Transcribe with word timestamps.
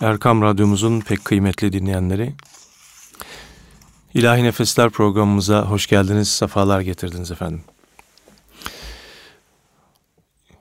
Erkam 0.00 0.42
Radyomuzun 0.42 1.00
pek 1.00 1.24
kıymetli 1.24 1.72
dinleyenleri. 1.72 2.32
İlahi 4.14 4.44
Nefesler 4.44 4.90
programımıza 4.90 5.62
hoş 5.62 5.86
geldiniz, 5.86 6.28
sefalar 6.28 6.80
getirdiniz 6.80 7.30
efendim. 7.30 7.62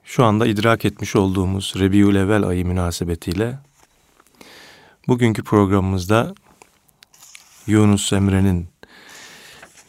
Şu 0.03 0.25
anda 0.25 0.47
idrak 0.47 0.85
etmiş 0.85 1.15
olduğumuz 1.15 1.73
Rebiül 1.77 2.15
Evvel 2.15 2.43
ayı 2.43 2.65
münasebetiyle 2.65 3.59
bugünkü 5.07 5.43
programımızda 5.43 6.35
Yunus 7.67 8.13
Emre'nin 8.13 8.67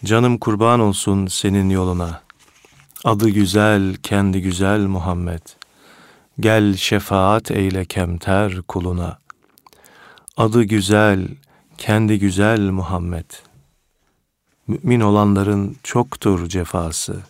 Canım 0.05 0.39
kurban 0.39 0.81
olsun 0.81 1.27
senin 1.27 1.71
yoluna, 1.71 2.23
adı 3.05 3.29
güzel, 3.29 3.95
kendi 3.95 4.43
güzel 4.43 4.81
Muhammed, 4.81 5.43
gel 6.41 6.77
şefaat 6.77 7.51
eyle 7.51 7.85
kemter 7.85 8.63
kuluna.'' 8.63 9.30
Adı 10.37 10.63
güzel, 10.63 11.29
kendi 11.79 12.19
güzel 12.19 12.61
Muhammed. 12.61 13.31
Mümin 14.67 15.01
olanların 15.01 15.77
çoktur 15.83 16.49
cefası. 16.49 17.21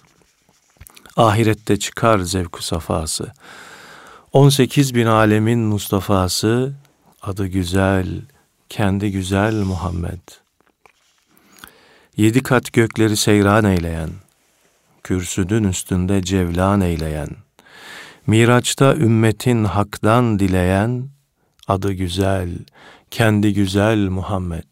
Ahirette 1.16 1.78
çıkar 1.78 2.18
zevku 2.18 2.62
safası. 2.62 3.32
18 4.32 4.94
bin 4.94 5.06
alemin 5.06 5.58
Mustafa'sı, 5.58 6.72
adı 7.22 7.46
güzel, 7.46 8.22
kendi 8.68 9.12
güzel 9.12 9.55
Muhammed. 9.55 10.20
Yedi 12.16 12.42
kat 12.42 12.72
gökleri 12.72 13.16
seyran 13.16 13.64
eyleyen, 13.64 14.10
kürsüdün 15.02 15.64
üstünde 15.64 16.22
cevlan 16.22 16.80
eyleyen, 16.80 17.28
Miraçta 18.27 18.94
ümmetin 18.94 19.64
haktan 19.64 20.38
dileyen, 20.38 21.08
adı 21.70 21.92
güzel, 21.92 22.48
kendi 23.10 23.55
güzel 23.55 24.09
Muhammed. 24.09 24.70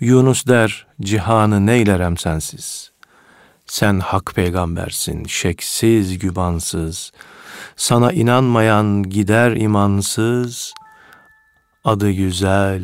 Yunus 0.00 0.46
der, 0.46 0.86
cihanı 1.00 1.66
neylerem 1.66 2.16
sensiz. 2.16 2.90
Sen 3.66 4.00
hak 4.00 4.32
peygambersin, 4.34 5.24
şeksiz, 5.24 6.18
gübansız. 6.18 7.12
Sana 7.76 8.12
inanmayan 8.12 9.02
gider 9.02 9.56
imansız. 9.56 10.74
Adı 11.84 12.10
güzel, 12.10 12.82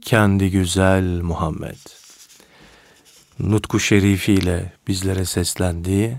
kendi 0.00 0.50
güzel 0.50 1.20
Muhammed. 1.22 1.82
Nutku 3.38 3.80
şerifiyle 3.80 4.72
bizlere 4.88 5.24
seslendiği 5.24 6.16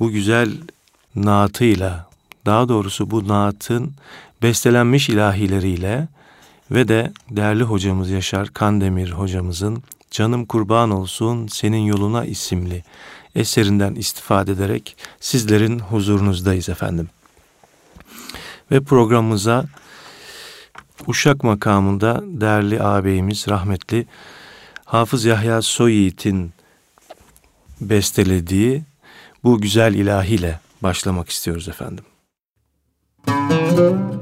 bu 0.00 0.10
güzel 0.10 0.50
naatıyla 1.14 2.12
daha 2.46 2.68
doğrusu 2.68 3.10
bu 3.10 3.28
naatın 3.28 3.94
bestelenmiş 4.42 5.08
ilahileriyle 5.08 6.08
ve 6.70 6.88
de 6.88 7.12
değerli 7.30 7.62
hocamız 7.62 8.10
Yaşar 8.10 8.48
Kandemir 8.48 9.10
hocamızın 9.10 9.82
Canım 10.10 10.46
Kurban 10.46 10.90
Olsun 10.90 11.46
Senin 11.46 11.78
Yoluna 11.86 12.24
isimli 12.24 12.84
eserinden 13.34 13.94
istifade 13.94 14.52
ederek 14.52 14.96
sizlerin 15.20 15.78
huzurunuzdayız 15.78 16.68
efendim. 16.68 17.08
Ve 18.70 18.80
programımıza 18.80 19.64
Uşak 21.06 21.44
makamında 21.44 22.22
değerli 22.24 22.82
ağabeyimiz 22.82 23.48
rahmetli 23.48 24.06
Hafız 24.84 25.24
Yahya 25.24 25.62
Soyit'in 25.62 26.52
bestelediği 27.80 28.82
bu 29.44 29.60
güzel 29.60 29.94
ilahiyle 29.94 30.60
başlamak 30.82 31.28
istiyoruz 31.28 31.68
efendim. 31.68 32.04
Müzik 33.28 34.21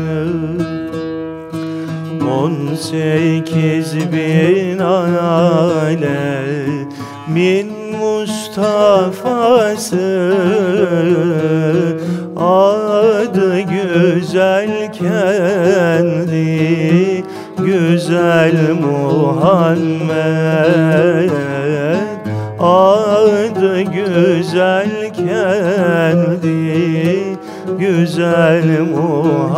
On 2.39 2.75
sekiz 2.75 3.95
bin 4.13 4.79
alemin 4.79 6.07
Mustafa'sı. 8.01 9.97
Adı 12.37 13.59
güzel 13.59 14.93
kendi 15.97 17.23
Güzel 17.57 18.73
Muhammed. 18.81 20.11
Adı 22.59 23.81
güzel 23.81 25.13
kendi 25.13 26.57
Güzel 27.79 28.81
Muhammed. 28.95 29.57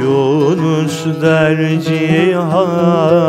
Yunus 0.00 1.04
der 1.22 1.80
cihanı 1.80 3.24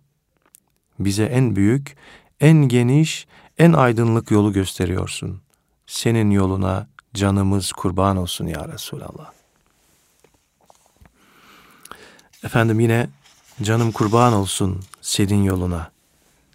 Bize 0.99 1.25
en 1.25 1.57
büyük, 1.57 1.97
en 2.41 2.57
geniş, 2.57 3.27
en 3.59 3.73
aydınlık 3.73 4.31
yolu 4.31 4.53
gösteriyorsun. 4.53 5.41
Senin 5.87 6.31
yoluna 6.31 6.87
canımız 7.15 7.73
kurban 7.73 8.17
olsun 8.17 8.47
ya 8.47 8.69
Resulallah. 8.69 9.33
Efendim 12.45 12.81
yine 12.81 13.09
canım 13.63 13.93
kurban 13.93 14.33
olsun 14.33 14.81
senin 15.01 15.43
yoluna 15.43 15.91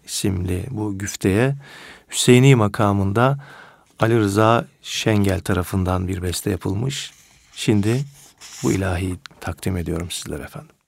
isimli 0.04 0.66
bu 0.70 0.98
güfteye 0.98 1.56
Hüseyini 2.10 2.54
makamında 2.54 3.38
Ali 4.00 4.18
Rıza 4.18 4.64
Şengel 4.82 5.40
tarafından 5.40 6.08
bir 6.08 6.22
beste 6.22 6.50
yapılmış. 6.50 7.12
Şimdi 7.52 8.04
bu 8.62 8.72
ilahi 8.72 9.16
takdim 9.40 9.76
ediyorum 9.76 10.10
sizlere 10.10 10.42
efendim. 10.42 10.78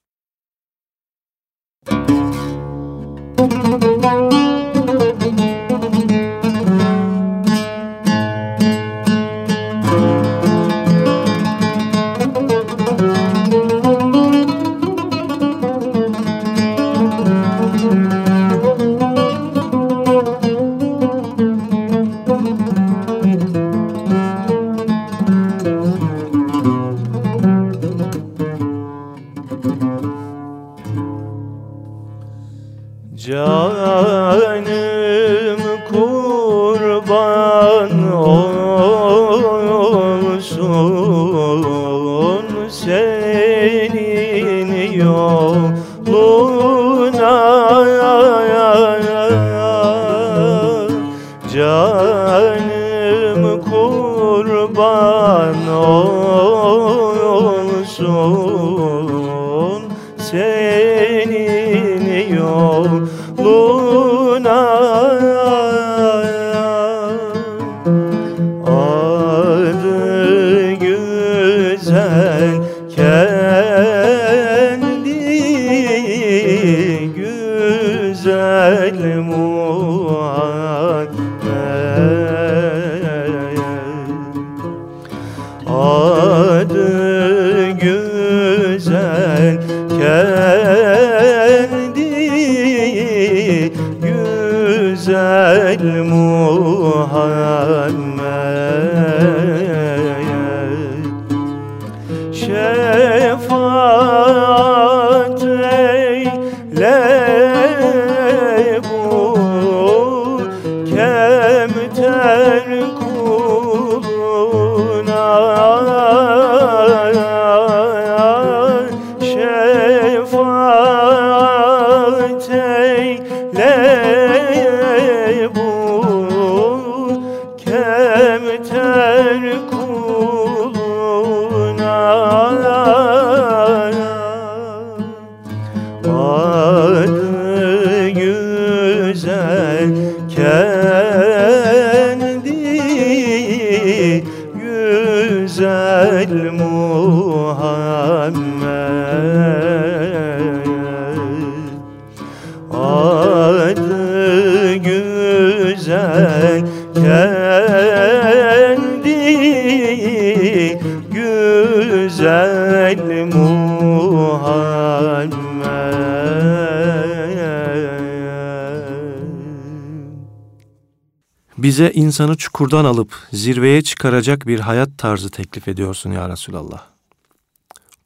Bize 171.81 171.93
insanı 171.93 172.37
çukurdan 172.37 172.85
alıp 172.85 173.15
zirveye 173.33 173.83
çıkaracak 173.83 174.47
bir 174.47 174.61
hayat 174.61 174.99
tarzı 174.99 175.31
teklif 175.31 175.69
ediyorsun 175.69 176.13
ya 176.13 176.29
Resulallah. 176.29 176.83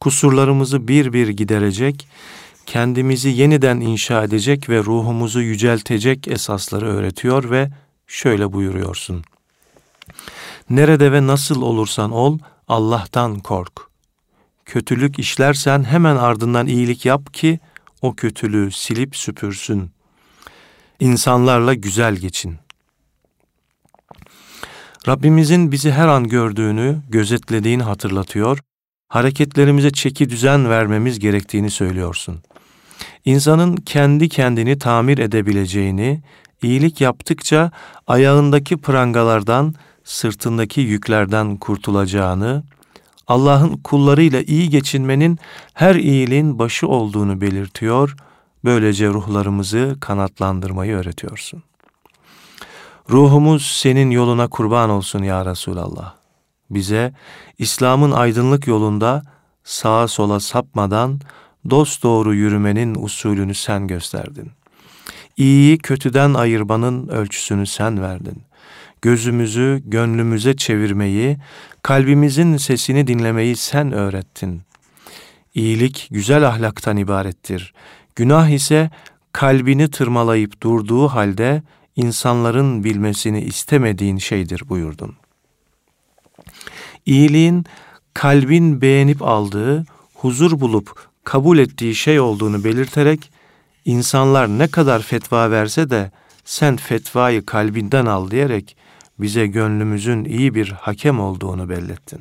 Kusurlarımızı 0.01 0.89
bir 0.89 1.13
bir 1.13 1.29
giderecek, 1.29 2.09
kendimizi 2.67 3.29
yeniden 3.29 3.81
inşa 3.81 4.25
edecek 4.25 4.69
ve 4.69 4.79
ruhumuzu 4.79 5.41
yüceltecek 5.41 6.29
esasları 6.29 6.87
öğretiyor 6.87 7.51
ve 7.51 7.71
şöyle 8.07 8.53
buyuruyorsun. 8.53 9.25
Nerede 10.71 11.13
ve 11.13 11.27
nasıl 11.27 11.63
olursan 11.63 12.11
ol, 12.13 12.39
Allah'tan 12.69 13.41
kork. 13.41 13.73
Kötülük 14.65 15.19
işlersen 15.19 15.85
hemen 15.85 16.17
ardından 16.17 16.67
iyilik 16.67 17.07
yap 17.07 17.35
ki 17.35 17.61
o 18.03 18.15
kötülüğü 18.15 18.71
silip 18.73 19.17
süpürsün. 19.17 19.91
İnsanlarla 21.01 21.75
güzel 21.75 22.17
geçin. 22.17 22.64
Rabbimizin 25.09 25.73
bizi 25.73 25.93
her 25.93 26.09
an 26.09 26.29
gördüğünü, 26.29 26.97
gözetlediğini 27.09 27.83
hatırlatıyor, 27.83 28.59
hareketlerimize 29.09 29.91
çeki 29.91 30.31
düzen 30.31 30.71
vermemiz 30.71 31.19
gerektiğini 31.19 31.71
söylüyorsun. 31.71 32.39
İnsanın 33.25 33.77
kendi 33.77 34.29
kendini 34.29 34.79
tamir 34.79 35.19
edebileceğini, 35.19 36.23
iyilik 36.63 37.01
yaptıkça 37.01 37.71
ayağındaki 38.07 38.77
prangalardan, 38.77 39.75
sırtındaki 40.05 40.81
yüklerden 40.81 41.57
kurtulacağını, 41.57 42.63
Allah'ın 43.27 43.77
kullarıyla 43.77 44.43
iyi 44.43 44.71
geçinmenin 44.71 45.39
her 45.75 45.95
iyiliğin 45.95 46.59
başı 46.59 46.89
olduğunu 46.89 47.41
belirtiyor, 47.41 48.17
böylece 48.65 49.09
ruhlarımızı 49.09 49.97
kanatlandırmayı 50.01 50.97
öğretiyorsun. 50.97 51.63
Ruhumuz 53.11 53.67
senin 53.67 54.11
yoluna 54.11 54.49
kurban 54.49 54.91
olsun 54.91 55.23
ya 55.23 55.47
Resulallah. 55.47 56.15
Bize 56.71 57.13
İslam'ın 57.59 58.13
aydınlık 58.13 58.67
yolunda 58.67 59.23
sağa 59.65 60.09
sola 60.09 60.41
sapmadan 60.41 61.21
dost 61.71 62.03
doğru 62.03 62.35
yürümenin 62.35 62.95
usulünü 62.95 63.55
sen 63.55 63.87
gösterdin. 63.87 64.51
İyiyi 65.37 65.79
kötüden 65.79 66.35
ayırmanın 66.35 67.09
ölçüsünü 67.09 67.67
sen 67.67 68.03
verdin. 68.03 68.43
Gözümüzü 69.03 69.83
gönlümüze 69.87 70.57
çevirmeyi, 70.57 71.39
kalbimizin 71.83 72.57
sesini 72.57 73.07
dinlemeyi 73.07 73.57
sen 73.57 73.93
öğrettin. 73.93 74.63
İyilik 75.55 76.09
güzel 76.11 76.49
ahlaktan 76.49 76.97
ibarettir. 76.97 77.75
Günah 78.17 78.49
ise 78.49 78.91
kalbini 79.33 79.91
tırmalayıp 79.91 80.63
durduğu 80.63 81.09
halde 81.09 81.63
insanların 81.97 82.85
bilmesini 82.85 83.41
istemediğin 83.41 84.19
şeydir 84.19 84.63
buyurdun. 84.69 85.17
İyiliğin 87.07 87.65
kalbin 88.15 88.81
beğenip 88.81 89.23
aldığı, 89.23 89.87
huzur 90.15 90.61
bulup 90.61 91.09
kabul 91.25 91.59
ettiği 91.59 91.95
şey 91.95 92.21
olduğunu 92.21 92.65
belirterek 92.65 93.33
insanlar 93.85 94.49
ne 94.49 94.67
kadar 94.69 95.03
fetva 95.03 95.51
verse 95.51 95.91
de 95.91 96.11
sen 96.45 96.77
fetvayı 96.77 97.47
kalbinden 97.47 98.07
al 98.07 98.31
diyerek 98.31 98.77
bize 99.19 99.47
gönlümüzün 99.47 100.25
iyi 100.25 100.55
bir 100.55 100.71
hakem 100.71 101.21
olduğunu 101.21 101.69
bellettin. 101.69 102.21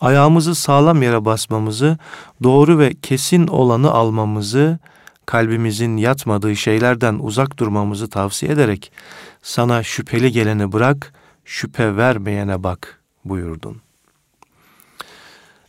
Ayağımızı 0.00 0.54
sağlam 0.54 1.02
yere 1.02 1.24
basmamızı, 1.24 1.98
doğru 2.42 2.78
ve 2.78 2.94
kesin 2.94 3.46
olanı 3.46 3.90
almamızı, 3.90 4.78
kalbimizin 5.26 5.96
yatmadığı 5.96 6.56
şeylerden 6.56 7.18
uzak 7.20 7.58
durmamızı 7.58 8.10
tavsiye 8.10 8.52
ederek 8.52 8.92
sana 9.42 9.82
şüpheli 9.82 10.32
geleni 10.32 10.72
bırak, 10.72 11.12
şüphe 11.44 11.96
vermeyene 11.96 12.62
bak 12.62 13.00
buyurdun. 13.24 13.80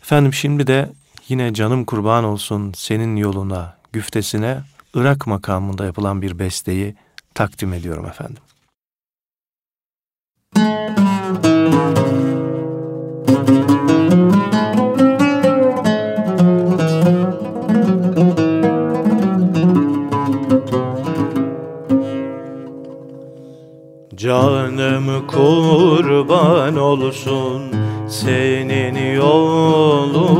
Efendim 0.02 0.34
şimdi 0.34 0.68
de 0.68 0.90
yine 1.28 1.54
canım 1.54 1.86
kurban 1.86 2.24
olsun 2.24 2.74
senin 2.76 3.16
yoluna, 3.16 3.78
güftesine 3.94 4.62
Irak 4.94 5.28
makamında 5.28 5.86
yapılan 5.86 6.22
bir 6.22 6.40
besteyi 6.40 6.96
takdim 7.34 7.74
ediyorum 7.74 8.06
efendim. 8.06 8.44
Canım 24.24 25.28
kurban 25.28 26.78
olsun 26.78 27.62
senin 28.08 29.16
yoluna. 29.16 30.34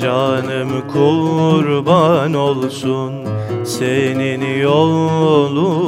Canım 0.00 0.88
kurban 0.92 2.34
olsun 2.34 3.12
senin 3.64 4.60
yoluna. 4.60 5.78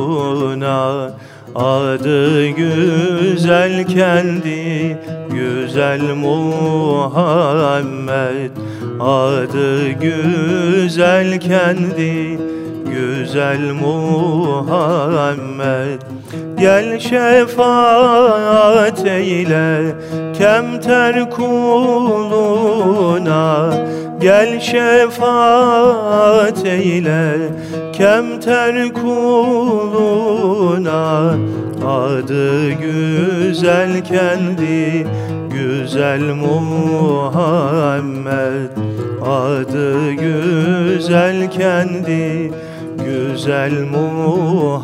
Adı 1.54 2.48
güzel 2.48 3.86
kendi 3.86 4.98
güzel 5.30 6.14
Muhammed. 6.14 7.30
Adı 9.00 9.92
güzel 9.92 11.40
kendi 11.40 12.52
güzel 12.92 13.72
Muhammed. 13.72 14.92
Gel 16.58 16.98
şefaat 16.98 18.26
eyle 19.06 19.94
kemter 20.38 21.30
kuluna. 21.30 22.42
Gel 24.20 24.60
şefaat 24.60 25.86
eyle 26.66 27.34
kemter 27.92 28.92
kuluna. 28.94 30.12
Adı 31.86 32.70
güzel 32.70 34.04
kendi 34.04 35.06
güzel 35.50 36.22
Muhammed. 36.34 37.62
Adı 39.26 40.12
güzel 40.12 41.50
kendi 41.50 42.52
güzel 43.04 43.84
Muhammed 43.84 44.82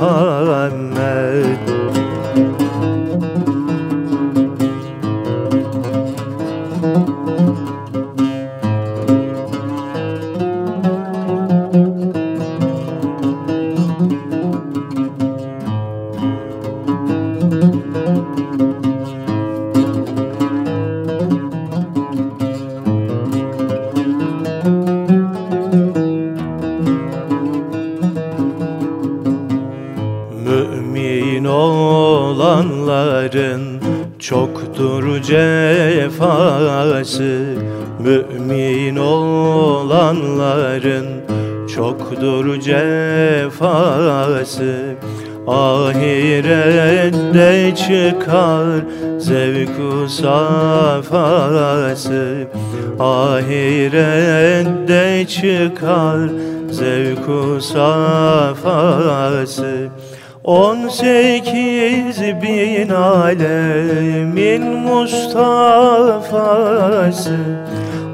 cefası 36.19 37.45
Mümin 38.01 38.97
olanların 38.97 40.27
çoktur 41.75 42.61
cefası. 42.61 43.55
Ahirette 45.47 46.95
çıkar 47.77 48.67
zevku 49.19 50.09
safası. 50.09 51.17
Ahirette 53.01 54.07
çıkar 55.29 56.31
zevku 56.71 57.61
safası 57.61 58.69
On 60.49 60.89
sekiz 60.89 62.21
bin 62.43 62.89
alemin 62.89 64.63
Mustafa'sı. 64.63 65.37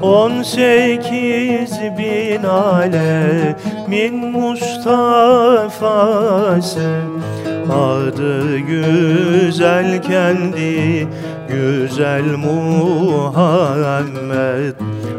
On 0.01 0.43
sekiz 0.43 1.79
bin 1.97 2.43
alemin 2.43 4.15
Mustafa'sı. 4.31 4.95
Adı 7.71 8.57
güzel 8.57 10.01
kendi 10.01 11.07
güzel 11.49 12.25
Muhammed. 12.45 13.55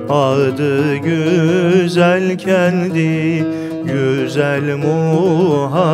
Adı 0.09 0.97
güzel 0.97 2.39
kendi 2.39 3.45
güzel 3.87 4.77
Muhammed. 4.77 5.87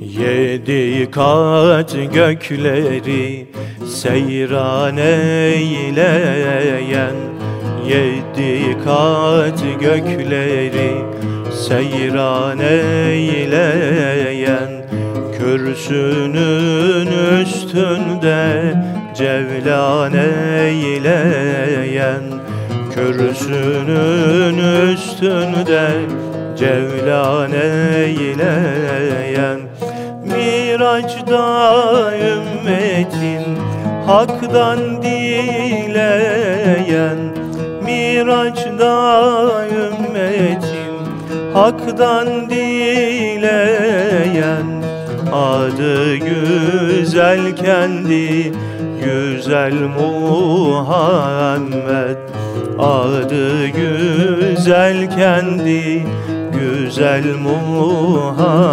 Yedi 0.00 1.10
kat 1.10 1.96
gökleri 2.14 3.46
seyran 3.86 4.96
eyleyen 4.96 6.10
Yedi 7.88 8.76
kat 8.84 9.62
gökleri 9.80 11.09
seyran 11.70 12.58
eyleyen 12.58 13.70
Kürsünün 15.38 17.10
üstünde 17.40 18.74
cevlan 19.14 20.12
eyleyen 20.64 22.22
Kürsünün 22.94 24.58
üstünde 24.92 25.90
cevlan 26.58 27.52
eyleyen. 27.96 29.60
Miraç'da 30.24 31.44
ümmetin 32.16 33.44
haktan 34.06 35.02
dileyen 35.02 36.10
Miraç'da 37.84 38.94
ümmetin 39.68 39.99
haktan 41.54 42.50
dileyen 42.50 43.60
Adı 45.32 46.16
güzel 46.16 47.56
kendi 47.56 48.52
güzel 49.04 49.74
Muhammed. 49.98 51.30
Adı 52.78 53.66
güzel 53.66 55.10
kendi 55.10 56.06
güzel 56.52 57.24
Muhammed 57.34 58.70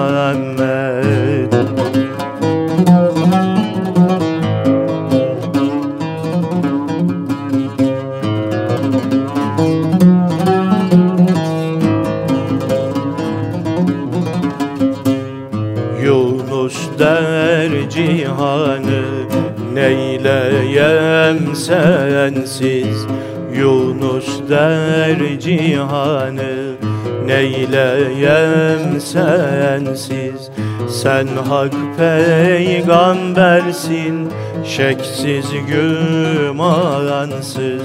neyleyem 19.77 21.55
sensiz? 21.55 23.05
Yunus 23.55 24.27
der 24.49 25.39
cihanı 25.39 26.75
neyleyem 27.25 29.01
sensiz? 29.01 30.49
Sen 30.89 31.27
hak 31.49 31.73
peygambersin 31.97 34.31
şeksiz 34.65 35.45
gümansız 35.67 37.81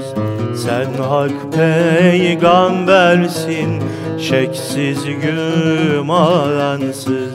Sen 0.55 1.03
hak 1.03 1.53
peygambersin 1.53 3.83
şeksiz 4.19 5.05
gümansız 5.05 7.33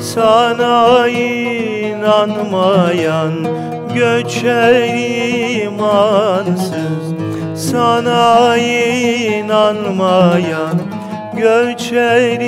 Sana 0.00 1.08
inanmayan 1.08 3.32
göçer 3.94 4.84
imansız 5.62 7.14
Sana 7.54 8.56
inanmayan 9.36 10.80
göçer 11.36 12.40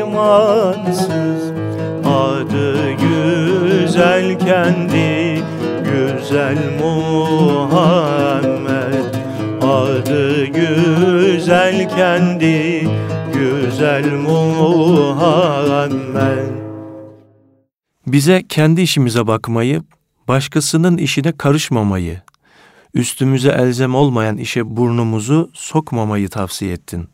imansız 0.00 1.52
Adı 2.04 2.92
güzel 2.92 4.38
kendi 4.38 5.42
güzel 6.24 6.58
Muhammed. 6.80 8.14
Adı 9.62 10.44
güzel 10.44 11.88
kendi 11.96 12.88
güzel 13.34 14.12
Muhammed. 14.12 15.64
Bize 18.06 18.42
kendi 18.48 18.80
işimize 18.80 19.26
bakmayı, 19.26 19.82
başkasının 20.28 20.96
işine 20.96 21.32
karışmamayı, 21.32 22.22
üstümüze 22.94 23.48
elzem 23.48 23.94
olmayan 23.94 24.36
işe 24.36 24.76
burnumuzu 24.76 25.50
sokmamayı 25.54 26.28
tavsiye 26.28 26.72
ettin. 26.72 27.08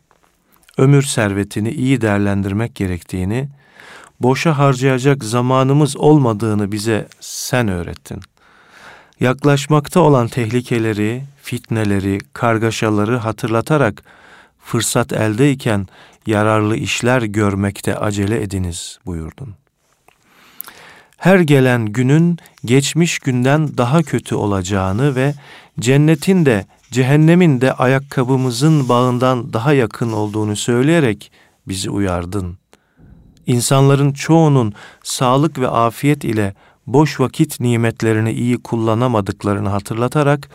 Ömür 0.77 1.03
servetini 1.03 1.71
iyi 1.71 2.01
değerlendirmek 2.01 2.75
gerektiğini, 2.75 3.49
boşa 4.19 4.57
harcayacak 4.57 5.23
zamanımız 5.23 5.97
olmadığını 5.97 6.71
bize 6.71 7.07
sen 7.19 7.67
öğrettin. 7.67 8.21
Yaklaşmakta 9.19 9.99
olan 9.99 10.27
tehlikeleri, 10.27 11.23
fitneleri, 11.41 12.19
kargaşaları 12.33 13.17
hatırlatarak 13.17 14.03
fırsat 14.59 15.13
eldeyken 15.13 15.87
yararlı 16.25 16.77
işler 16.77 17.21
görmekte 17.21 17.97
acele 17.97 18.43
ediniz 18.43 18.99
buyurdun. 19.05 19.60
Her 21.21 21.39
gelen 21.39 21.85
günün 21.85 22.37
geçmiş 22.65 23.19
günden 23.19 23.77
daha 23.77 24.03
kötü 24.03 24.35
olacağını 24.35 25.15
ve 25.15 25.33
cennetin 25.79 26.45
de 26.45 26.65
cehennemin 26.91 27.61
de 27.61 27.73
ayakkabımızın 27.73 28.89
bağından 28.89 29.53
daha 29.53 29.73
yakın 29.73 30.11
olduğunu 30.11 30.55
söyleyerek 30.55 31.31
bizi 31.67 31.89
uyardın. 31.89 32.57
İnsanların 33.45 34.13
çoğunun 34.13 34.73
sağlık 35.03 35.59
ve 35.59 35.67
afiyet 35.67 36.23
ile 36.23 36.53
boş 36.87 37.19
vakit 37.19 37.59
nimetlerini 37.59 38.31
iyi 38.31 38.57
kullanamadıklarını 38.57 39.69
hatırlatarak 39.69 40.49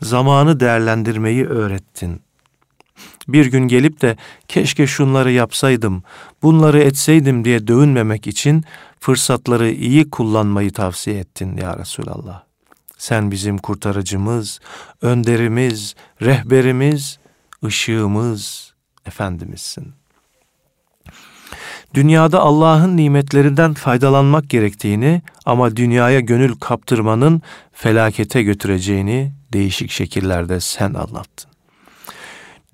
zamanı 0.00 0.60
değerlendirmeyi 0.60 1.46
öğrettin. 1.46 2.20
Bir 3.28 3.46
gün 3.46 3.68
gelip 3.68 4.00
de 4.00 4.16
keşke 4.48 4.86
şunları 4.86 5.32
yapsaydım, 5.32 6.02
bunları 6.42 6.80
etseydim 6.80 7.44
diye 7.44 7.66
dövünmemek 7.66 8.26
için 8.26 8.64
fırsatları 9.00 9.70
iyi 9.70 10.10
kullanmayı 10.10 10.72
tavsiye 10.72 11.18
ettin 11.18 11.56
ya 11.56 11.78
Resulallah. 11.78 12.42
Sen 12.98 13.30
bizim 13.30 13.58
kurtarıcımız, 13.58 14.60
önderimiz, 15.02 15.94
rehberimiz, 16.22 17.18
ışığımız, 17.64 18.70
Efendimizsin. 19.06 19.92
Dünyada 21.94 22.40
Allah'ın 22.40 22.96
nimetlerinden 22.96 23.74
faydalanmak 23.74 24.50
gerektiğini 24.50 25.22
ama 25.46 25.76
dünyaya 25.76 26.20
gönül 26.20 26.54
kaptırmanın 26.54 27.42
felakete 27.72 28.42
götüreceğini 28.42 29.32
değişik 29.52 29.90
şekillerde 29.90 30.60
sen 30.60 30.94
anlattın. 30.94 31.50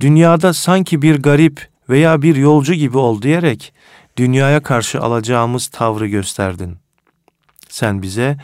Dünyada 0.01 0.53
sanki 0.53 1.03
bir 1.03 1.23
garip 1.23 1.69
veya 1.89 2.23
bir 2.23 2.37
yolcu 2.37 2.75
gibi 2.75 2.99
ol 2.99 3.23
diyerek 3.23 3.73
dünyaya 4.17 4.63
karşı 4.63 5.01
alacağımız 5.01 5.67
tavrı 5.67 6.07
gösterdin. 6.07 6.77
Sen 7.69 8.03
bize 8.03 8.37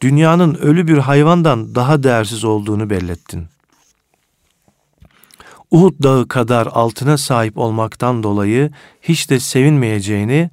dünyanın 0.00 0.54
ölü 0.54 0.88
bir 0.88 0.98
hayvandan 0.98 1.74
daha 1.74 2.02
değersiz 2.02 2.44
olduğunu 2.44 2.90
bellettin. 2.90 3.46
Uhud 5.70 6.02
dağı 6.02 6.28
kadar 6.28 6.66
altına 6.66 7.18
sahip 7.18 7.58
olmaktan 7.58 8.22
dolayı 8.22 8.70
hiç 9.02 9.30
de 9.30 9.40
sevinmeyeceğini 9.40 10.50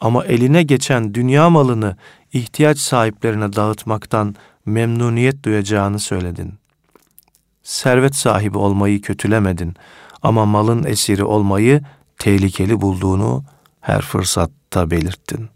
ama 0.00 0.24
eline 0.24 0.62
geçen 0.62 1.14
dünya 1.14 1.50
malını 1.50 1.96
ihtiyaç 2.32 2.78
sahiplerine 2.78 3.52
dağıtmaktan 3.52 4.34
memnuniyet 4.66 5.44
duyacağını 5.44 5.98
söyledin. 5.98 6.54
Servet 7.64 8.14
sahibi 8.14 8.58
olmayı 8.58 9.00
kötülemedin 9.00 9.74
ama 10.22 10.46
malın 10.46 10.84
esiri 10.84 11.24
olmayı 11.24 11.82
tehlikeli 12.18 12.80
bulduğunu 12.80 13.44
her 13.80 14.02
fırsatta 14.02 14.90
belirttin. 14.90 15.48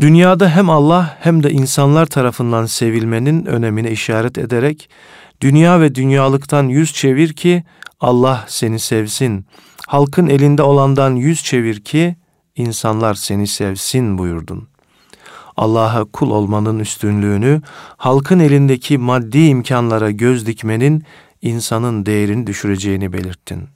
Dünyada 0.00 0.48
hem 0.48 0.70
Allah 0.70 1.18
hem 1.20 1.42
de 1.42 1.50
insanlar 1.50 2.06
tarafından 2.06 2.66
sevilmenin 2.66 3.46
önemine 3.46 3.90
işaret 3.90 4.38
ederek 4.38 4.90
dünya 5.40 5.80
ve 5.80 5.94
dünyalıktan 5.94 6.68
yüz 6.68 6.92
çevir 6.92 7.32
ki 7.32 7.64
Allah 8.00 8.44
seni 8.48 8.78
sevsin. 8.78 9.46
Halkın 9.86 10.26
elinde 10.26 10.62
olandan 10.62 11.14
yüz 11.14 11.44
çevir 11.44 11.80
ki 11.80 12.16
insanlar 12.56 13.14
seni 13.14 13.46
sevsin 13.46 14.18
buyurdun. 14.18 14.68
Allah'a 15.56 16.04
kul 16.04 16.30
olmanın 16.30 16.78
üstünlüğünü, 16.78 17.62
halkın 17.96 18.38
elindeki 18.38 18.98
maddi 18.98 19.46
imkanlara 19.46 20.10
göz 20.10 20.46
dikmenin 20.46 21.04
insanın 21.42 22.06
değerini 22.06 22.46
düşüreceğini 22.46 23.12
belirttin. 23.12 23.68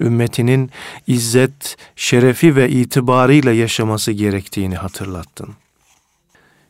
Ümmetinin 0.00 0.70
izzet, 1.06 1.76
şerefi 1.96 2.56
ve 2.56 2.70
itibarıyla 2.70 3.52
yaşaması 3.52 4.12
gerektiğini 4.12 4.76
hatırlattın. 4.76 5.48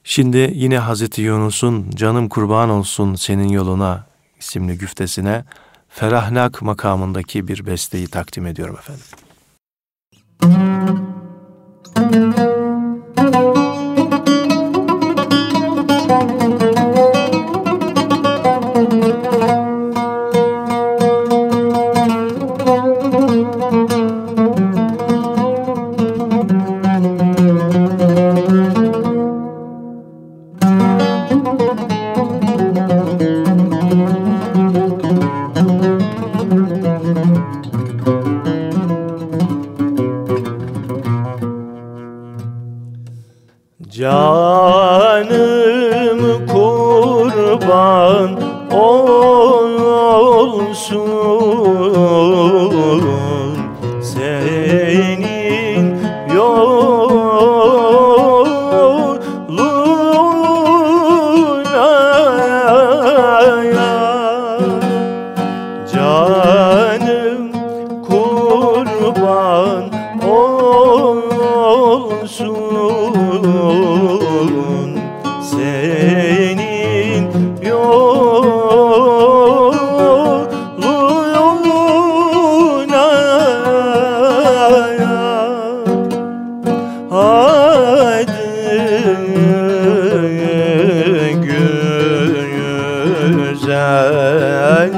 Şimdi 0.05 0.51
yine 0.55 0.79
Hazreti 0.79 1.23
Yunus'un 1.23 1.91
canım 1.91 2.29
kurban 2.29 2.71
olsun 2.71 3.15
senin 3.15 3.49
yoluna 3.49 4.07
isimli 4.41 4.79
güftesine 4.79 5.45
Ferahnak 5.89 6.63
makamındaki 6.63 7.49
bir 7.49 7.67
besteyi 7.67 8.07
takdim 8.07 8.47
ediyorum 8.47 8.77
efendim. 8.79 9.05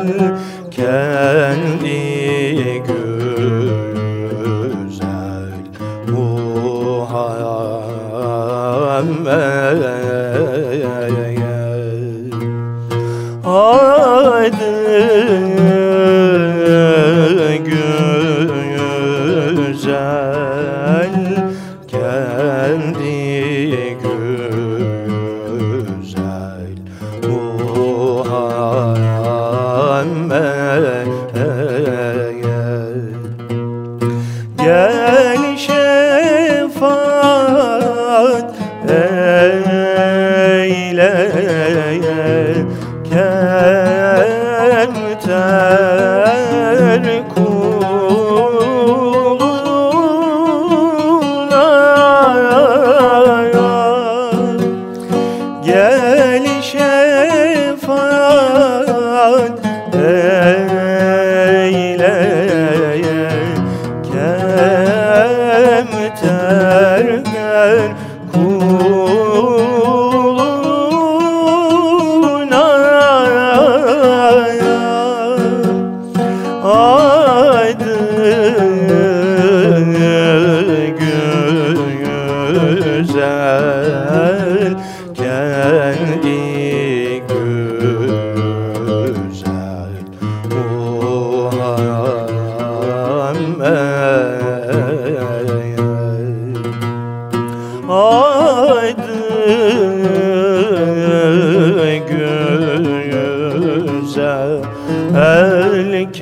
Güzel 0.03 0.39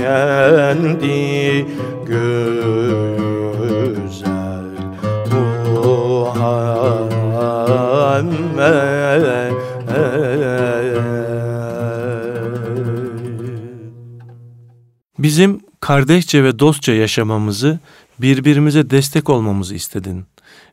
kendi 0.00 1.19
kardeşçe 15.90 16.44
ve 16.44 16.58
dostça 16.58 16.92
yaşamamızı, 16.92 17.78
birbirimize 18.18 18.90
destek 18.90 19.30
olmamızı 19.30 19.74
istedin. 19.74 20.24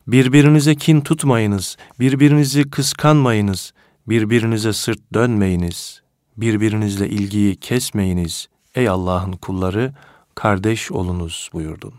Birbirinize 0.08 0.76
kin 0.76 1.02
tutmayınız, 1.02 1.78
birbirinizi 2.00 2.70
kıskanmayınız, 2.70 3.74
birbirinize 4.08 4.74
sırt 4.74 5.00
dönmeyiniz, 5.14 6.02
birbirinizle 6.38 7.10
ilgiyi 7.10 7.56
kesmeyiniz. 7.56 8.48
Ey 8.76 8.90
Allah'ın 8.90 9.32
kulları, 9.32 9.94
kardeş 10.36 10.92
olunuz 10.92 11.50
buyurdun. 11.54 11.94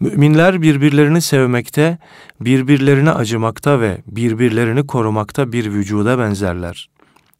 Müminler 0.00 0.62
birbirlerini 0.62 1.20
sevmekte, 1.22 1.98
birbirlerine 2.40 3.10
acımakta 3.10 3.80
ve 3.80 3.98
birbirlerini 4.06 4.86
korumakta 4.86 5.52
bir 5.52 5.72
vücuda 5.72 6.18
benzerler. 6.18 6.88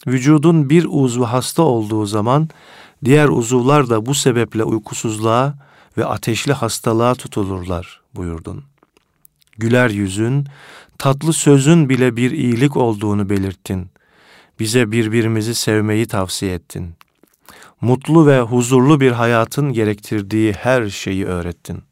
Vücudun 0.06 0.70
bir 0.70 0.86
uzvu 0.88 1.24
hasta 1.24 1.62
olduğu 1.62 2.06
zaman 2.06 2.48
diğer 3.04 3.28
uzuvlar 3.28 3.90
da 3.90 4.06
bu 4.06 4.14
sebeple 4.14 4.64
uykusuzluğa 4.64 5.54
ve 5.98 6.04
ateşli 6.04 6.52
hastalığa 6.52 7.14
tutulurlar 7.14 8.00
buyurdun. 8.14 8.64
Güler 9.58 9.90
yüzün, 9.90 10.46
tatlı 10.98 11.32
sözün 11.32 11.88
bile 11.88 12.16
bir 12.16 12.30
iyilik 12.30 12.76
olduğunu 12.76 13.30
belirttin. 13.30 13.90
Bize 14.60 14.92
birbirimizi 14.92 15.54
sevmeyi 15.54 16.06
tavsiye 16.06 16.54
ettin. 16.54 16.94
Mutlu 17.80 18.26
ve 18.26 18.40
huzurlu 18.40 19.00
bir 19.00 19.12
hayatın 19.12 19.72
gerektirdiği 19.72 20.52
her 20.52 20.88
şeyi 20.88 21.26
öğrettin. 21.26 21.82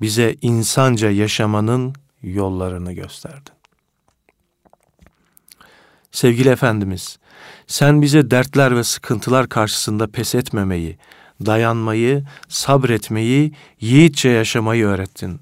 Bize 0.00 0.36
insanca 0.42 1.10
yaşamanın 1.10 1.94
yollarını 2.22 2.92
gösterdin. 2.92 3.52
Sevgili 6.12 6.48
Efendimiz, 6.48 7.18
sen 7.68 8.02
bize 8.02 8.30
dertler 8.30 8.76
ve 8.76 8.84
sıkıntılar 8.84 9.48
karşısında 9.48 10.06
pes 10.06 10.34
etmemeyi, 10.34 10.98
dayanmayı, 11.46 12.24
sabretmeyi, 12.48 13.52
yiğitçe 13.80 14.28
yaşamayı 14.28 14.86
öğrettin. 14.86 15.40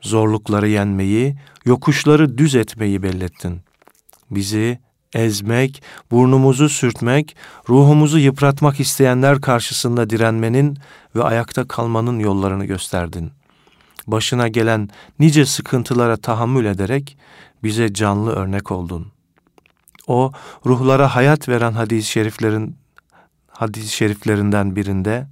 Zorlukları 0.00 0.68
yenmeyi, 0.68 1.36
yokuşları 1.64 2.38
düz 2.38 2.54
etmeyi 2.54 3.02
bellettin. 3.02 3.60
Bizi 4.30 4.78
ezmek, 5.12 5.82
burnumuzu 6.10 6.68
sürtmek, 6.68 7.36
ruhumuzu 7.68 8.18
yıpratmak 8.18 8.80
isteyenler 8.80 9.40
karşısında 9.40 10.10
direnmenin 10.10 10.78
ve 11.16 11.22
ayakta 11.22 11.68
kalmanın 11.68 12.18
yollarını 12.18 12.64
gösterdin. 12.64 13.30
Başına 14.06 14.48
gelen 14.48 14.88
nice 15.18 15.46
sıkıntılara 15.46 16.16
tahammül 16.16 16.64
ederek 16.64 17.18
bize 17.62 17.94
canlı 17.94 18.30
örnek 18.32 18.70
oldun. 18.70 19.15
O 20.06 20.32
ruhlara 20.66 21.14
hayat 21.14 21.48
veren 21.48 21.72
hadis-i 21.72 22.10
şeriflerin 22.10 22.76
hadis-i 23.48 23.96
şeriflerinden 23.96 24.76
birinde 24.76 25.26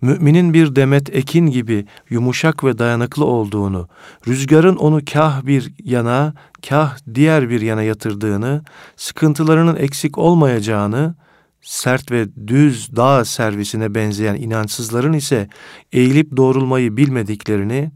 müminin 0.00 0.54
bir 0.54 0.76
demet 0.76 1.16
ekin 1.16 1.46
gibi 1.46 1.86
yumuşak 2.10 2.64
ve 2.64 2.78
dayanıklı 2.78 3.24
olduğunu, 3.24 3.88
rüzgarın 4.28 4.76
onu 4.76 5.00
kah 5.12 5.46
bir 5.46 5.72
yana, 5.84 6.34
kah 6.68 6.96
diğer 7.14 7.50
bir 7.50 7.60
yana 7.60 7.82
yatırdığını, 7.82 8.62
sıkıntılarının 8.96 9.76
eksik 9.76 10.18
olmayacağını, 10.18 11.14
sert 11.62 12.10
ve 12.10 12.26
düz 12.46 12.96
dağ 12.96 13.24
servisine 13.24 13.94
benzeyen 13.94 14.34
inançsızların 14.34 15.12
ise 15.12 15.48
eğilip 15.92 16.36
doğrulmayı 16.36 16.96
bilmediklerini, 16.96 17.90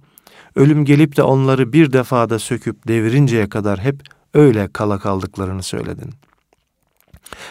ölüm 0.57 0.85
gelip 0.85 1.17
de 1.17 1.23
onları 1.23 1.73
bir 1.73 1.93
defada 1.93 2.39
söküp 2.39 2.89
devirinceye 2.89 3.49
kadar 3.49 3.81
hep 3.81 4.03
öyle 4.35 4.69
kala 4.73 4.99
kaldıklarını 4.99 5.63
söyledin. 5.63 6.15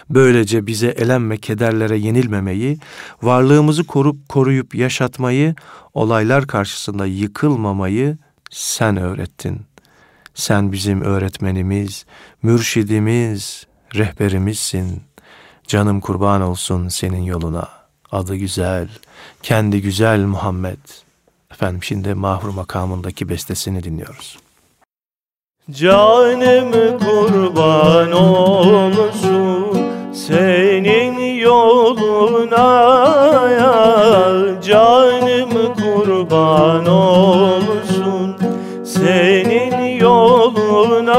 Böylece 0.10 0.68
bize 0.68 0.88
elem 0.88 1.30
ve 1.30 1.38
kederlere 1.38 1.98
yenilmemeyi, 1.98 2.78
varlığımızı 3.22 3.84
korup 3.84 4.30
koruyup 4.30 4.76
yaşatmayı, 4.76 5.56
olaylar 5.94 6.48
karşısında 6.48 7.06
yıkılmamayı 7.06 8.18
sen 8.50 8.98
öğrettin. 8.98 9.62
Sen 10.34 10.72
bizim 10.72 11.02
öğretmenimiz, 11.02 12.06
mürşidimiz, 12.44 13.68
rehberimizsin. 13.96 15.02
Canım 15.68 16.02
kurban 16.02 16.42
olsun 16.42 16.88
senin 16.88 17.24
yoluna. 17.24 17.68
Adı 18.12 18.36
güzel, 18.36 18.90
kendi 19.44 19.82
güzel 19.82 20.20
Muhammed. 20.20 20.78
Efendim 21.52 21.84
şimdi 21.84 22.14
mahrum 22.14 22.56
makamındaki 22.56 23.30
bestesini 23.30 23.84
dinliyoruz. 23.84 24.38
Canım 25.72 26.72
kurban 27.00 28.12
olsun 28.12 29.78
senin 30.14 31.36
yoluna 31.36 32.92
ya. 33.52 33.74
Canım 34.62 35.50
kurban 35.76 36.86
olsun 36.86 38.36
senin 38.84 40.00
yoluna 40.00 41.16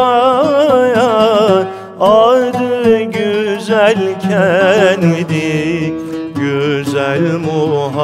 ya. 0.97 1.65
Adı 2.01 3.03
güzel 3.03 4.21
kendi 4.21 5.95
güzel 6.35 7.21
Muhammed 7.21 7.99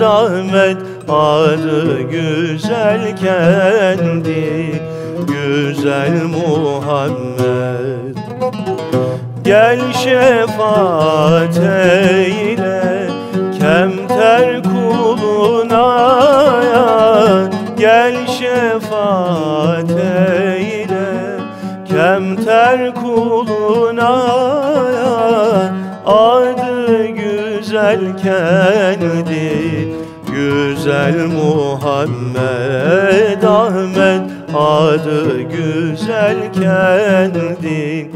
Ahmet. 0.00 0.76
Adı 1.08 2.02
güzel 2.02 3.16
kendi 3.16 4.81
güzel 5.26 6.22
Muhammed. 6.22 8.16
Gel 9.44 9.92
şefaat 9.92 11.58
eyle 11.58 13.08
kemter 13.58 14.62
kuluna 14.62 15.86
ya 16.74 17.50
Gel 17.78 18.26
şefaat 18.26 19.90
eyle 19.90 21.38
kemter 21.88 22.94
kuluna 22.94 24.24
ya 24.94 25.74
Adı 26.06 27.06
güzel 27.06 28.00
kendi 28.22 29.88
güzel 30.32 31.26
Muhammed 31.26 32.62
Ahmet 33.42 34.31
adı 34.54 35.42
güzel 35.42 36.52
kendi 36.52 38.10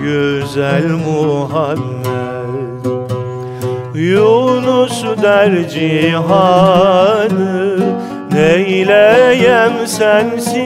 güzel 0.00 0.84
Muhammed. 1.06 2.06
Yunus 3.94 5.04
der 5.22 5.68
cihanı 5.68 7.78
neyleyem 8.32 9.72
sensiz? 9.86 10.56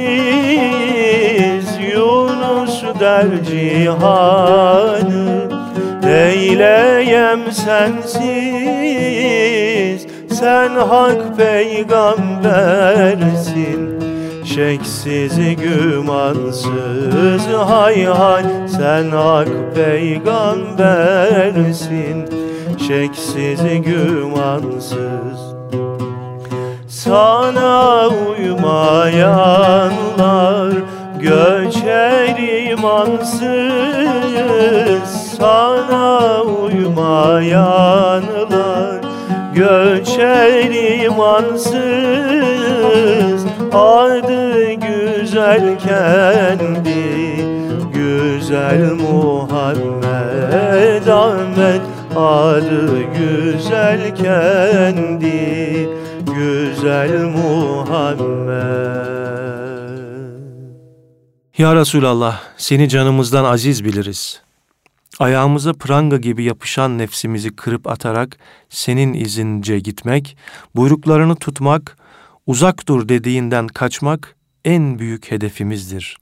Yunus 1.95 2.83
der 3.01 3.27
cihanı 3.51 5.49
neyleyem 6.03 7.53
sensiz? 7.53 8.21
Sen 10.31 10.75
hak 10.75 11.37
peygambersin 11.37 14.01
Şeksiz 14.45 15.57
gümansız 15.57 17.47
hay 17.69 18.05
hay 18.05 18.45
Sen 18.69 19.11
hak 19.11 19.49
peygambersin. 19.75 22.27
Şeksiz 22.89 23.61
gümansız. 23.85 25.41
Sana 26.89 28.09
uymayanlar 28.09 30.73
Göçer 31.21 32.39
imansız. 32.71 33.41
Sana 35.39 36.43
uymayanlar 36.43 37.91
Göçer 39.55 40.71
imansız 41.05 41.81
Adı 43.73 44.73
güzel 44.73 45.79
kendi 45.79 47.37
Güzel 47.95 48.93
Muhammed 48.93 51.07
Ahmet 51.07 51.83
Adı 52.17 53.03
güzel 53.19 54.17
kendi 54.17 55.89
Güzel 56.35 57.25
Muhammed 57.25 58.51
Ya 61.59 61.77
Resulallah 61.77 62.41
seni 62.57 62.89
canımızdan 62.89 63.45
aziz 63.45 63.85
biliriz. 63.85 64.43
Ayağımıza 65.19 65.73
pranga 65.73 66.17
gibi 66.17 66.45
yapışan 66.45 66.99
nefsimizi 66.99 67.57
kırıp 67.57 67.87
atarak 67.87 68.37
senin 68.69 69.15
izince 69.15 69.79
gitmek, 69.79 70.37
buyruklarını 70.77 71.37
tutmak, 71.37 71.97
uzak 72.51 72.89
dur 72.89 73.09
dediğinden 73.09 73.67
kaçmak 73.67 74.37
en 74.65 74.99
büyük 74.99 75.31
hedefimizdir. 75.31 76.17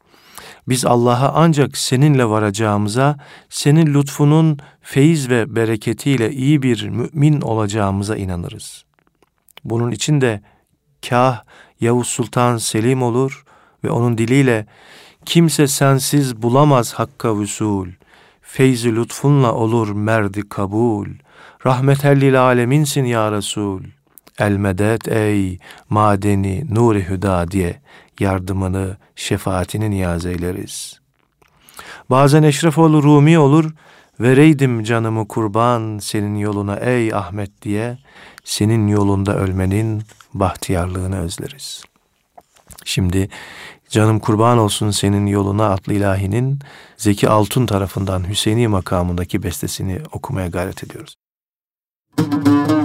Biz 0.68 0.84
Allah'a 0.84 1.32
ancak 1.34 1.76
seninle 1.76 2.28
varacağımıza, 2.28 3.16
senin 3.48 3.94
lütfunun 3.94 4.58
feyiz 4.80 5.30
ve 5.30 5.56
bereketiyle 5.56 6.32
iyi 6.32 6.62
bir 6.62 6.88
mümin 6.88 7.40
olacağımıza 7.40 8.16
inanırız. 8.16 8.84
Bunun 9.64 9.90
için 9.90 10.20
de 10.20 10.40
kah 11.08 11.42
Yavuz 11.80 12.06
Sultan 12.06 12.56
Selim 12.56 13.02
olur 13.02 13.44
ve 13.84 13.90
onun 13.90 14.18
diliyle 14.18 14.66
kimse 15.24 15.68
sensiz 15.68 16.42
bulamaz 16.42 16.92
hakka 16.92 17.40
vüsul, 17.40 17.88
feyzi 18.42 18.96
lütfunla 18.96 19.54
olur 19.54 19.90
merdi 19.90 20.48
kabul, 20.48 21.08
rahmetellil 21.66 22.42
aleminsin 22.42 23.04
ya 23.04 23.32
Resul, 23.32 23.80
el 24.38 24.56
medet 24.56 25.08
ey 25.08 25.58
madeni 25.90 26.64
nuri 26.70 27.08
hüda 27.08 27.50
diye 27.50 27.80
yardımını, 28.20 28.96
şefaatini 29.16 29.90
niyaz 29.90 30.26
eyleriz. 30.26 31.00
Bazen 32.10 32.42
Eşrefoğlu 32.42 33.02
Rumi 33.02 33.38
olur, 33.38 33.72
vereydim 34.20 34.84
canımı 34.84 35.28
kurban 35.28 35.98
senin 35.98 36.36
yoluna 36.36 36.76
ey 36.76 37.14
Ahmet 37.14 37.62
diye, 37.62 37.98
senin 38.44 38.88
yolunda 38.88 39.36
ölmenin 39.36 40.02
bahtiyarlığını 40.34 41.20
özleriz. 41.20 41.82
Şimdi 42.84 43.28
Canım 43.90 44.18
kurban 44.18 44.58
olsun 44.58 44.90
senin 44.90 45.26
yoluna 45.26 45.70
adlı 45.70 45.92
ilahinin 45.92 46.58
Zeki 46.96 47.28
Altun 47.28 47.66
tarafından 47.66 48.28
Hüseyini 48.28 48.68
makamındaki 48.68 49.42
bestesini 49.42 49.98
okumaya 50.12 50.48
gayret 50.48 50.84
ediyoruz. 50.84 51.14
Canım 52.18 52.77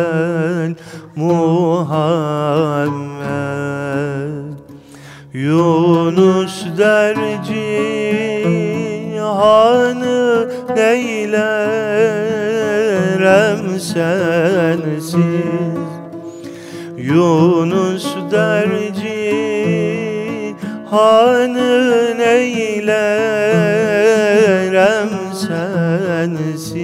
Muhammed. 1.16 2.02
Yunus 5.32 6.64
derci 6.78 7.52
cihanı 9.14 10.48
neylerem 10.76 11.40
sensiz? 13.80 15.14
Yunus 16.96 18.06
derci 18.30 19.32
hanı 20.90 22.18
neylerem 22.18 23.32
sensiz. 25.34 26.82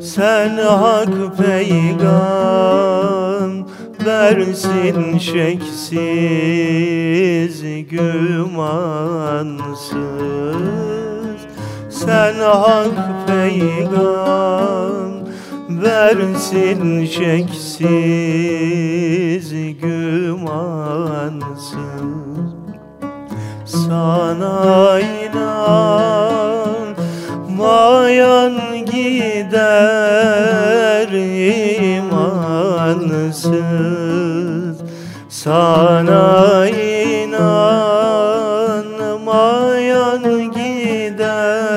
Sen 0.00 0.56
hak 0.56 1.36
peygamber 1.38 2.82
versin 4.06 5.18
şeksiz 5.18 6.02
gümansız. 7.90 9.92
Sen 11.90 12.34
hak 12.34 13.26
peygam 13.26 15.12
versin 15.68 17.06
şeksiz 17.06 17.92
gümansız. 19.82 21.72
Sana 23.64 25.00
inan 25.00 26.31
mayan 28.12 28.84
gider 28.84 29.52
imansız. 31.96 33.32
Sana 35.28 36.68
inanmayan 36.68 37.72
gider 40.52 41.70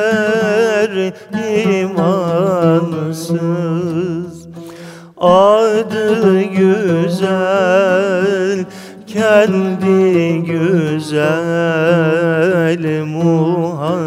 imansız. 1.81 3.35
Adı 5.17 6.41
güzel 6.41 7.45
kendi 9.07 10.43
güzel 10.45 11.25
Muhammed 13.05 14.05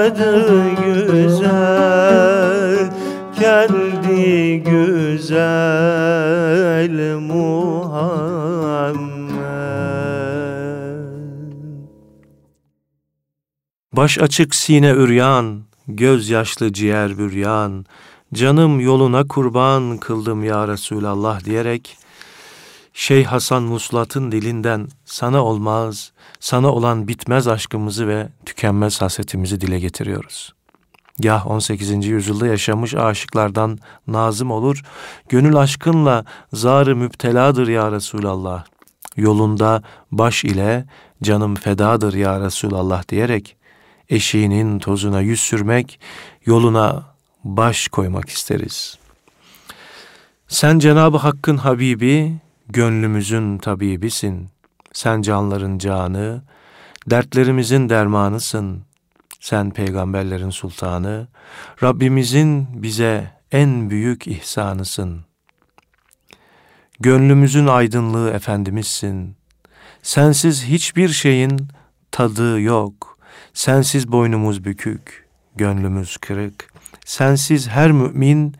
adı 0.00 0.70
güzel 1.02 1.90
kendi 3.40 4.62
güzel 4.62 5.94
Muhammed. 7.14 8.50
Baş 13.92 14.18
açık 14.18 14.54
sine 14.54 14.90
üryan, 14.90 15.62
göz 15.88 16.30
yaşlı 16.30 16.72
ciğer 16.72 17.18
büryan, 17.18 17.86
canım 18.34 18.80
yoluna 18.80 19.28
kurban 19.28 19.98
kıldım 19.98 20.44
ya 20.44 20.68
Resulallah 20.68 21.44
diyerek, 21.44 21.96
Şeyh 23.00 23.26
Hasan 23.26 23.62
Muslat'ın 23.62 24.32
dilinden 24.32 24.88
sana 25.04 25.44
olmaz, 25.44 26.12
sana 26.40 26.72
olan 26.72 27.08
bitmez 27.08 27.48
aşkımızı 27.48 28.08
ve 28.08 28.28
tükenmez 28.46 29.00
hasretimizi 29.02 29.60
dile 29.60 29.80
getiriyoruz. 29.80 30.54
Gah 31.18 31.46
18. 31.46 32.06
yüzyılda 32.06 32.46
yaşamış 32.46 32.94
aşıklardan 32.94 33.78
nazım 34.06 34.50
olur, 34.50 34.82
gönül 35.28 35.56
aşkınla 35.56 36.24
zarı 36.52 36.96
müpteladır 36.96 37.68
ya 37.68 37.92
Resulallah. 37.92 38.64
Yolunda 39.16 39.82
baş 40.12 40.44
ile 40.44 40.84
canım 41.22 41.54
fedadır 41.54 42.14
ya 42.14 42.40
Resulallah 42.40 43.08
diyerek, 43.08 43.56
eşiğinin 44.08 44.78
tozuna 44.78 45.20
yüz 45.20 45.40
sürmek, 45.40 46.00
yoluna 46.46 47.04
baş 47.44 47.88
koymak 47.88 48.28
isteriz. 48.28 48.98
Sen 50.48 50.78
Cenab-ı 50.78 51.16
Hakk'ın 51.16 51.56
Habibi, 51.56 52.40
gönlümüzün 52.72 53.58
tabibisin. 53.58 54.48
Sen 54.92 55.22
canların 55.22 55.78
canı, 55.78 56.42
dertlerimizin 57.06 57.88
dermanısın. 57.88 58.82
Sen 59.40 59.70
peygamberlerin 59.70 60.50
sultanı, 60.50 61.28
Rabbimizin 61.82 62.82
bize 62.82 63.30
en 63.52 63.90
büyük 63.90 64.26
ihsanısın. 64.26 65.24
Gönlümüzün 67.00 67.66
aydınlığı 67.66 68.30
Efendimizsin. 68.30 69.36
Sensiz 70.02 70.64
hiçbir 70.64 71.08
şeyin 71.08 71.68
tadı 72.10 72.60
yok. 72.60 73.18
Sensiz 73.54 74.12
boynumuz 74.12 74.64
bükük, 74.64 75.28
gönlümüz 75.56 76.16
kırık. 76.16 76.72
Sensiz 77.04 77.68
her 77.68 77.92
mümin 77.92 78.54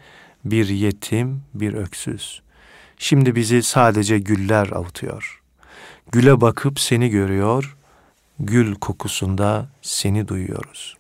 bir 0.45 0.69
yetim, 0.69 1.43
bir 1.55 1.75
öksüz. 1.75 2.43
Şimdi 3.03 3.35
bizi 3.35 3.63
sadece 3.63 4.19
güller 4.19 4.69
avutuyor. 4.71 5.43
Güle 6.13 6.41
bakıp 6.41 6.81
seni 6.81 7.09
görüyor, 7.11 7.77
gül 8.41 8.75
kokusunda 8.75 9.69
seni 9.83 10.29
duyuyoruz. 10.29 10.97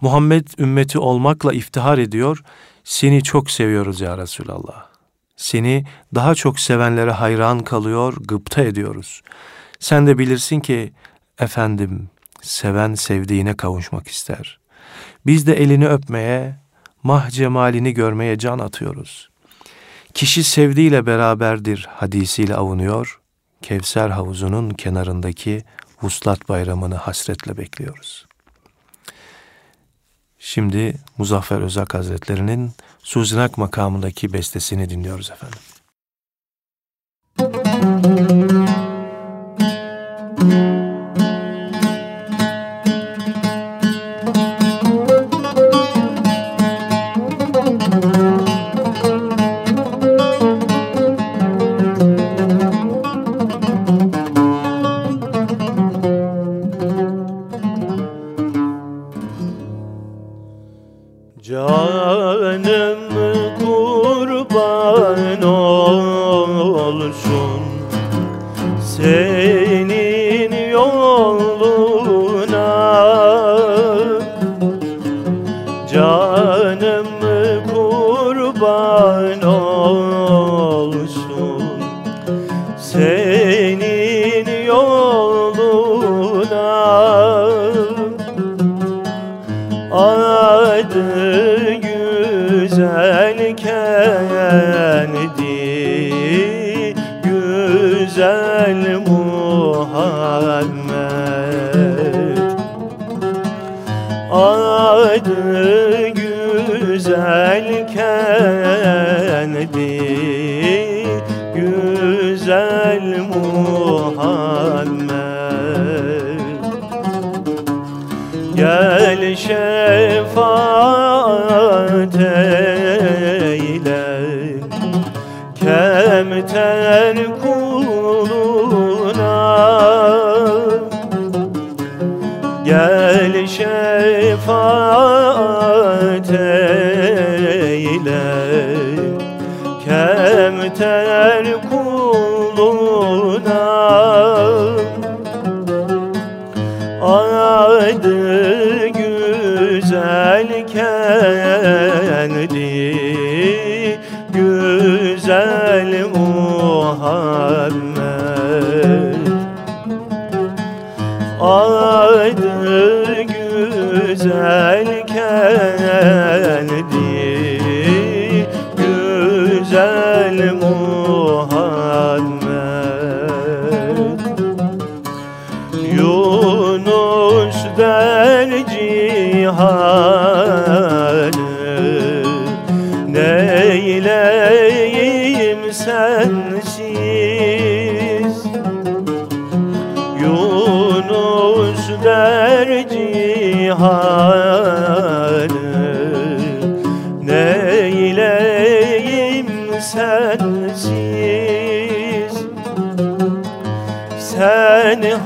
Muhammed 0.00 0.48
ümmeti 0.58 0.98
olmakla 0.98 1.52
iftihar 1.52 1.98
ediyor, 1.98 2.44
seni 2.84 3.22
çok 3.22 3.50
seviyoruz 3.50 4.00
ya 4.00 4.18
Resulallah. 4.18 4.86
Seni 5.36 5.84
daha 6.14 6.34
çok 6.34 6.60
sevenlere 6.60 7.10
hayran 7.10 7.64
kalıyor, 7.64 8.14
gıpta 8.20 8.62
ediyoruz. 8.62 9.22
Sen 9.78 10.06
de 10.06 10.18
bilirsin 10.18 10.60
ki 10.60 10.92
efendim 11.38 12.08
seven 12.42 12.94
sevdiğine 12.94 13.56
kavuşmak 13.56 14.08
ister. 14.08 14.58
Biz 15.26 15.46
de 15.46 15.54
elini 15.54 15.88
öpmeye, 15.88 16.56
mah 17.02 17.30
cemalini 17.30 17.94
görmeye 17.94 18.38
can 18.38 18.58
atıyoruz. 18.58 19.33
Kişi 20.14 20.44
sevdiğiyle 20.44 21.06
beraberdir 21.06 21.88
hadisiyle 21.90 22.54
avunuyor. 22.54 23.20
Kevser 23.62 24.10
havuzunun 24.10 24.70
kenarındaki 24.70 25.64
vuslat 26.02 26.48
bayramını 26.48 26.94
hasretle 26.94 27.56
bekliyoruz. 27.56 28.26
Şimdi 30.38 30.96
Muzaffer 31.18 31.60
Özak 31.60 31.94
Hazretleri'nin 31.94 32.72
Suzinak 32.98 33.58
makamındaki 33.58 34.32
bestesini 34.32 34.90
dinliyoruz 34.90 35.30
efendim. 35.30 35.58
Güzel 112.64 113.20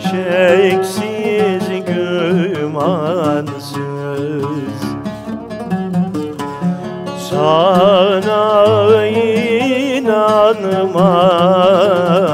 Şeksiz 0.00 1.66
gümansız 1.86 3.55
inanmayan 10.55 12.26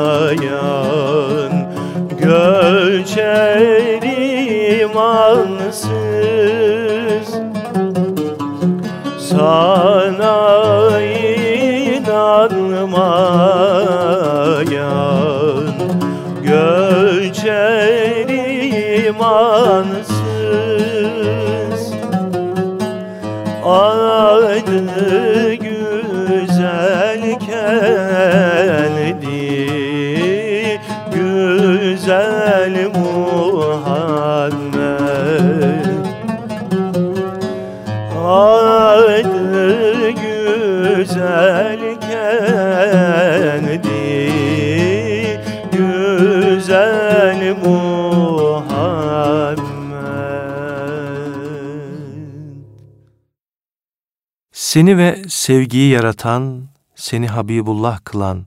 Seni 54.72 54.98
ve 54.98 55.22
sevgiyi 55.28 55.90
yaratan, 55.90 56.68
seni 56.94 57.28
Habibullah 57.28 57.98
kılan, 58.04 58.46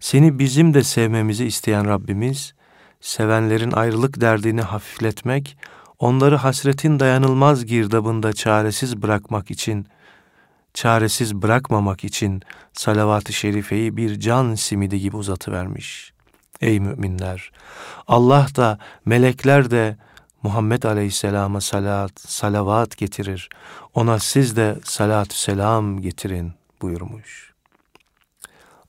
seni 0.00 0.38
bizim 0.38 0.74
de 0.74 0.82
sevmemizi 0.82 1.46
isteyen 1.46 1.88
Rabbimiz, 1.88 2.54
sevenlerin 3.00 3.72
ayrılık 3.72 4.20
derdini 4.20 4.62
hafifletmek, 4.62 5.56
onları 5.98 6.36
hasretin 6.36 7.00
dayanılmaz 7.00 7.66
girdabında 7.66 8.32
çaresiz 8.32 9.02
bırakmak 9.02 9.50
için, 9.50 9.86
çaresiz 10.74 11.34
bırakmamak 11.34 12.04
için 12.04 12.42
salavat-ı 12.72 13.32
şerifeyi 13.32 13.96
bir 13.96 14.20
can 14.20 14.54
simidi 14.54 15.00
gibi 15.00 15.16
uzatıvermiş. 15.16 16.12
Ey 16.60 16.80
müminler! 16.80 17.52
Allah 18.06 18.46
da, 18.56 18.78
melekler 19.04 19.70
de 19.70 19.96
Muhammed 20.46 20.84
Aleyhisselam'a 20.84 21.60
salat, 21.60 22.20
salavat 22.20 22.96
getirir. 22.96 23.48
Ona 23.94 24.18
siz 24.18 24.56
de 24.56 24.76
salatü 24.84 25.36
selam 25.36 26.00
getirin 26.00 26.52
buyurmuş. 26.82 27.52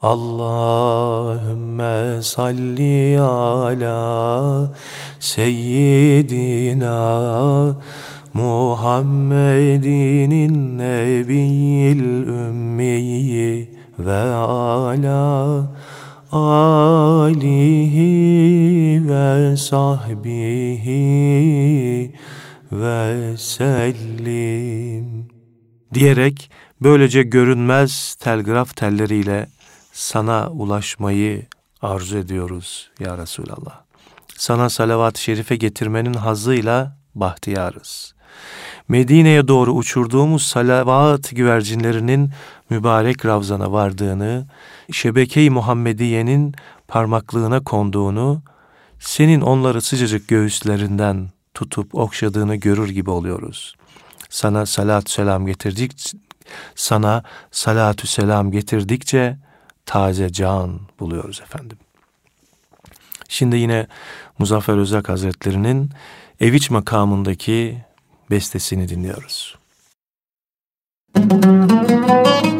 Allahümme 0.02 2.24
salli 2.24 3.22
ala 3.22 4.72
seyyidina 5.20 6.96
Muhammedinin 8.34 10.78
nebiyil 10.78 12.28
ümmiyi 12.28 13.70
ve 14.00 14.34
ala 14.34 15.64
alihi 16.32 17.48
ve 19.10 19.58
sahbihi 19.58 20.94
ve 22.72 23.38
sellim 23.38 25.28
diyerek 25.94 26.52
böylece 26.82 27.24
görünmez 27.24 28.16
telgraf 28.20 28.76
telleriyle 28.76 29.48
sana 29.94 30.50
ulaşmayı 30.50 31.46
arzu 31.82 32.18
ediyoruz 32.18 32.90
ya 33.00 33.18
Resulallah. 33.18 33.82
Sana 34.38 34.70
salavat-ı 34.70 35.22
şerife 35.22 35.56
getirmenin 35.56 36.14
hazıyla 36.14 36.98
bahtiyarız. 37.16 38.16
Medine'ye 38.88 39.48
doğru 39.48 39.72
uçurduğumuz 39.72 40.44
salavat 40.44 41.30
güvercinlerinin 41.36 42.32
mübarek 42.70 43.26
ravzana 43.26 43.72
vardığını, 43.72 44.46
şebeke-i 44.92 45.50
Muhammediye'nin 45.50 46.56
parmaklığına 46.88 47.64
konduğunu, 47.64 48.42
senin 49.00 49.42
onları 49.42 49.82
sıcacık 49.82 50.28
göğüslerinden 50.28 51.30
tutup 51.54 51.96
okşadığını 51.96 52.56
görür 52.56 52.90
gibi 52.90 53.10
oluyoruz. 53.10 53.76
Sana 54.30 54.66
salat 54.66 55.10
selam 55.10 55.46
getirdik, 55.46 56.14
sana 56.76 57.24
salatü 57.52 58.08
selam 58.08 58.52
getirdikçe 58.52 59.38
taze 59.86 60.32
can 60.32 60.80
buluyoruz 61.00 61.42
efendim. 61.42 61.78
Şimdi 63.30 63.58
yine 63.58 63.88
Muzaffer 64.40 64.78
Özak 64.78 65.10
Hazretleri'nin 65.10 65.92
Eviç 66.40 66.70
makamındaki 66.70 67.87
bestesini 68.30 68.90
dinliyoruz. 68.90 69.58
Müzik 71.16 72.57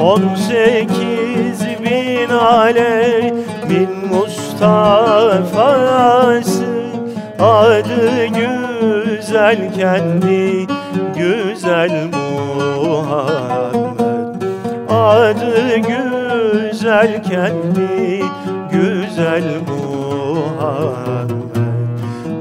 On 0.00 0.22
sekiz 0.48 1.60
bin 1.84 2.30
alemin 2.34 3.90
Mustafa'sı 4.10 5.16
Adı 7.40 8.26
güzel 8.26 9.74
kendi 9.74 10.66
güzel 11.16 12.08
Muhammed. 12.12 13.96
Adı 14.90 15.76
güzel 15.76 17.22
kendi 17.22 18.22
güzel 18.76 19.44
Muhammed 19.68 21.30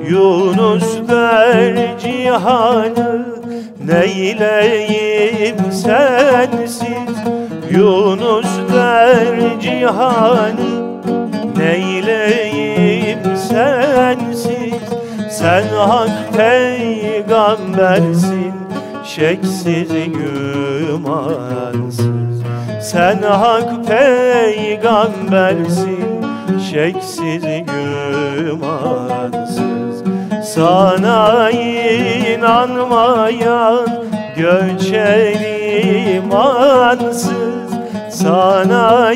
Yunus 0.10 0.88
der 1.10 1.76
cihanı 2.00 3.26
neyleyim 3.86 5.58
sensiz? 5.72 7.16
Yunus 7.72 8.48
der 8.74 9.60
cihanı 9.62 10.72
neyleyim 11.58 13.20
sensiz? 13.50 14.84
Sen 15.30 15.68
hak 15.68 16.34
peygambersin 16.38 18.54
şeksiz 19.06 19.90
gümansız. 20.14 22.06
Sen 22.82 23.22
hak 23.22 23.88
peygambersin 23.88 26.15
şeksiz 26.72 27.44
gümansız 28.46 28.76
sana 30.44 31.52
inanmayan 32.32 33.26
göçer 34.38 35.40
imansız 36.16 37.66
Sana 38.16 39.14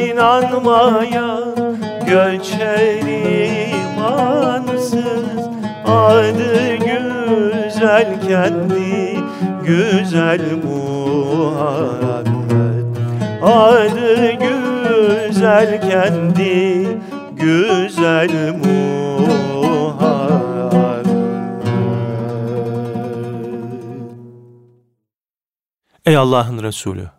inanmayan 0.00 1.42
göçer 2.06 3.02
imansız. 3.72 5.02
Adı 5.86 6.76
güzel 6.76 8.06
kendi 8.28 9.18
güzel 9.66 10.40
Muhammed 10.64 12.21
Adı 13.42 14.32
güzel 14.32 15.80
kendi 15.90 16.86
güzel 17.32 18.54
Muhammed 18.56 19.92
Ey 26.06 26.16
Allah'ın 26.16 26.62
Resulü! 26.62 27.10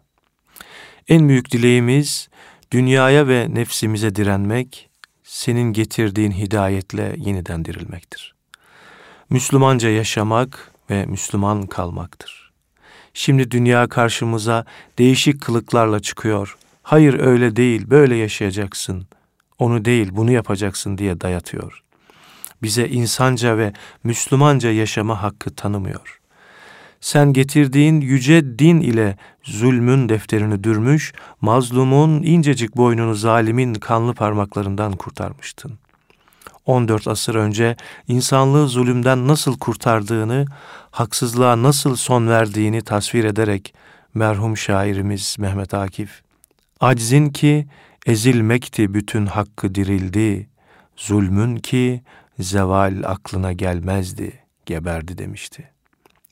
En 1.08 1.30
büyük 1.30 1.52
dileğimiz 1.52 2.30
dünyaya 2.72 3.28
ve 3.28 3.48
nefsimize 3.54 4.16
direnmek, 4.16 4.90
senin 5.24 5.74
getirdiğin 5.74 6.32
hidayetle 6.32 7.16
yeniden 7.18 7.66
dirilmektir. 7.66 8.36
Müslümanca 9.30 9.90
yaşamak 9.90 10.72
ve 10.90 11.06
Müslüman 11.06 11.68
kalmaktır. 11.68 12.43
Şimdi 13.14 13.52
dünya 13.52 13.88
karşımıza 13.88 14.66
değişik 14.98 15.42
kılıklarla 15.42 16.00
çıkıyor. 16.00 16.58
Hayır 16.84 17.20
öyle 17.20 17.56
değil, 17.56 17.90
böyle 17.90 18.16
yaşayacaksın. 18.16 19.08
Onu 19.60 19.86
değil, 19.86 20.10
bunu 20.12 20.32
yapacaksın 20.32 20.98
diye 20.98 21.22
dayatıyor. 21.22 21.84
Bize 22.62 22.88
insanca 22.88 23.58
ve 23.58 23.74
Müslümanca 24.04 24.72
yaşama 24.72 25.24
hakkı 25.24 25.56
tanımıyor.'' 25.56 26.24
sen 27.04 27.34
getirdiğin 27.34 28.02
yüce 28.02 28.60
din 28.60 28.80
ile 28.82 29.18
zulmün 29.44 30.10
defterini 30.10 30.64
dürmüş, 30.64 31.14
mazlumun 31.42 32.24
incecik 32.24 32.78
boynunu 32.78 33.16
zalimin 33.16 33.74
kanlı 33.74 34.14
parmaklarından 34.14 34.92
kurtarmıştın. 34.92 35.72
14 36.66 37.08
asır 37.08 37.36
önce 37.36 37.76
insanlığı 38.08 38.68
zulümden 38.68 39.28
nasıl 39.28 39.58
kurtardığını, 39.58 40.46
haksızlığa 40.92 41.64
nasıl 41.64 41.96
son 41.96 42.28
verdiğini 42.28 42.82
tasvir 42.82 43.24
ederek 43.24 43.74
merhum 44.14 44.58
şairimiz 44.58 45.36
Mehmet 45.40 45.74
Akif, 45.74 46.22
aczin 46.80 47.30
ki 47.30 47.68
ezilmekti 48.06 48.94
bütün 48.94 49.26
hakkı 49.26 49.76
dirildi, 49.76 50.50
zulmün 50.98 51.56
ki 51.56 52.02
zeval 52.40 53.04
aklına 53.06 53.54
gelmezdi, 53.54 54.40
geberdi 54.66 55.18
demişti. 55.18 55.70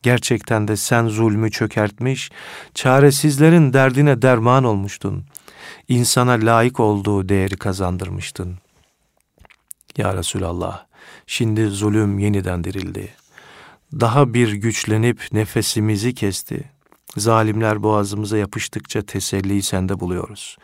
Gerçekten 0.03 0.67
de 0.67 0.77
sen 0.77 1.07
zulmü 1.07 1.51
çökertmiş, 1.51 2.32
çaresizlerin 2.73 3.73
derdine 3.73 4.21
derman 4.21 4.63
olmuştun. 4.63 5.25
İnsana 5.88 6.32
layık 6.32 6.79
olduğu 6.79 7.29
değeri 7.29 7.57
kazandırmıştın. 7.57 8.61
Ya 9.97 10.17
Resulallah, 10.17 10.85
şimdi 11.27 11.67
zulüm 11.67 12.19
yeniden 12.19 12.63
dirildi. 12.63 13.09
Daha 13.99 14.33
bir 14.33 14.51
güçlenip 14.51 15.27
nefesimizi 15.31 16.13
kesti. 16.13 16.63
Zalimler 17.17 17.83
boğazımıza 17.83 18.37
yapıştıkça 18.37 19.01
teselliyi 19.01 19.63
sende 19.63 19.99
buluyoruz. 19.99 20.57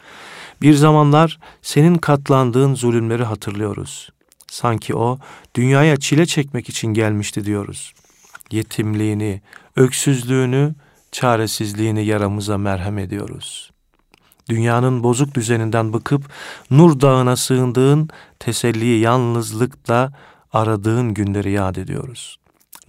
Bir 0.61 0.73
zamanlar 0.73 1.39
senin 1.61 1.95
katlandığın 1.95 2.75
zulümleri 2.75 3.23
hatırlıyoruz. 3.23 4.09
Sanki 4.47 4.95
o 4.95 5.19
dünyaya 5.55 5.97
çile 5.97 6.25
çekmek 6.25 6.69
için 6.69 6.87
gelmişti 6.87 7.45
diyoruz. 7.45 7.93
Yetimliğini, 8.51 9.41
öksüzlüğünü, 9.75 10.75
çaresizliğini 11.11 12.05
yaramıza 12.05 12.57
merhem 12.57 12.97
ediyoruz. 12.97 13.66
Dünyanın 14.49 15.03
bozuk 15.03 15.35
düzeninden 15.35 15.93
bıkıp 15.93 16.29
Nur 16.71 16.99
Dağı'na 16.99 17.35
sığındığın 17.35 18.09
teselliyi 18.39 18.99
yalnızlıkla 18.99 20.13
aradığın 20.53 21.13
günleri 21.13 21.51
yad 21.51 21.75
ediyoruz. 21.75 22.37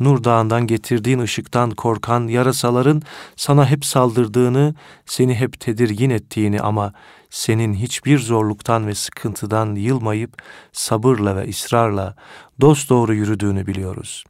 Nur 0.01 0.25
Dağı'ndan 0.25 0.67
getirdiğin 0.67 1.19
ışıktan 1.19 1.71
korkan 1.71 2.29
yarasaların 2.29 3.03
sana 3.37 3.71
hep 3.71 3.85
saldırdığını, 3.85 4.75
seni 5.07 5.35
hep 5.35 5.61
tedirgin 5.61 6.11
ettiğini 6.11 6.61
ama 6.61 6.93
senin 7.31 7.75
hiçbir 7.75 8.19
zorluktan 8.19 8.87
ve 8.87 8.95
sıkıntıdan 8.95 9.75
yılmayıp 9.75 10.43
sabırla 10.73 11.37
ve 11.37 11.49
ısrarla 11.49 12.15
dost 12.61 12.91
doğru 12.91 13.15
yürüdüğünü 13.15 13.67
biliyoruz. 13.67 14.25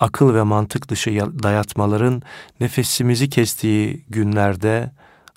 Akıl 0.00 0.34
ve 0.34 0.42
mantık 0.42 0.88
dışı 0.88 1.10
dayatmaların 1.42 2.22
nefesimizi 2.60 3.28
kestiği 3.30 4.04
günlerde 4.08 4.92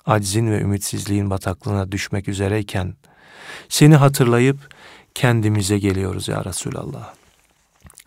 aczin 0.06 0.50
ve 0.50 0.60
ümitsizliğin 0.60 1.30
bataklığına 1.30 1.92
düşmek 1.92 2.28
üzereyken 2.28 2.94
seni 3.68 3.96
hatırlayıp 3.96 4.74
kendimize 5.14 5.78
geliyoruz 5.78 6.28
ya 6.28 6.44
Resulallah. 6.44 7.14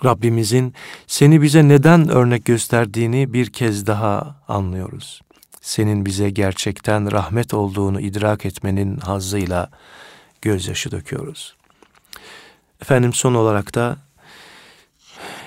Rabbimizin 0.05 0.73
seni 1.07 1.41
bize 1.41 1.67
neden 1.67 2.09
örnek 2.09 2.45
gösterdiğini 2.45 3.33
bir 3.33 3.49
kez 3.49 3.87
daha 3.87 4.35
anlıyoruz. 4.47 5.21
Senin 5.61 6.05
bize 6.05 6.29
gerçekten 6.29 7.11
rahmet 7.11 7.53
olduğunu 7.53 8.01
idrak 8.01 8.45
etmenin 8.45 8.97
hazzıyla 8.97 9.69
gözyaşı 10.41 10.91
döküyoruz. 10.91 11.55
Efendim 12.81 13.13
son 13.13 13.33
olarak 13.33 13.75
da 13.75 13.97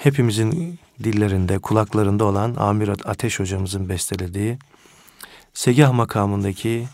hepimizin 0.03 0.79
dillerinde, 1.05 1.59
kulaklarında 1.59 2.25
olan 2.25 2.55
Amir 2.55 2.91
Ateş 3.05 3.41
hocamızın 3.41 3.89
bestelediği 3.89 4.59
Segah 5.57 5.93
makamındaki 5.93 6.87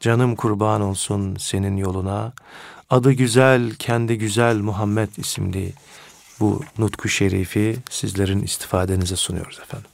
Canım 0.00 0.36
kurban 0.36 0.80
olsun 0.80 1.36
senin 1.38 1.76
yoluna, 1.76 2.32
adı 2.90 3.12
güzel, 3.12 3.70
kendi 3.70 4.18
güzel 4.18 4.56
Muhammed 4.56 5.08
isimli 5.16 5.72
bu 6.40 6.60
nutku 6.78 7.08
şerifi 7.08 7.76
sizlerin 7.90 8.42
istifadenize 8.42 9.16
sunuyoruz 9.16 9.60
efendim. 9.60 9.90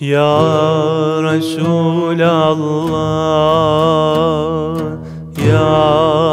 Ya 0.00 0.40
Resulallah 1.22 2.80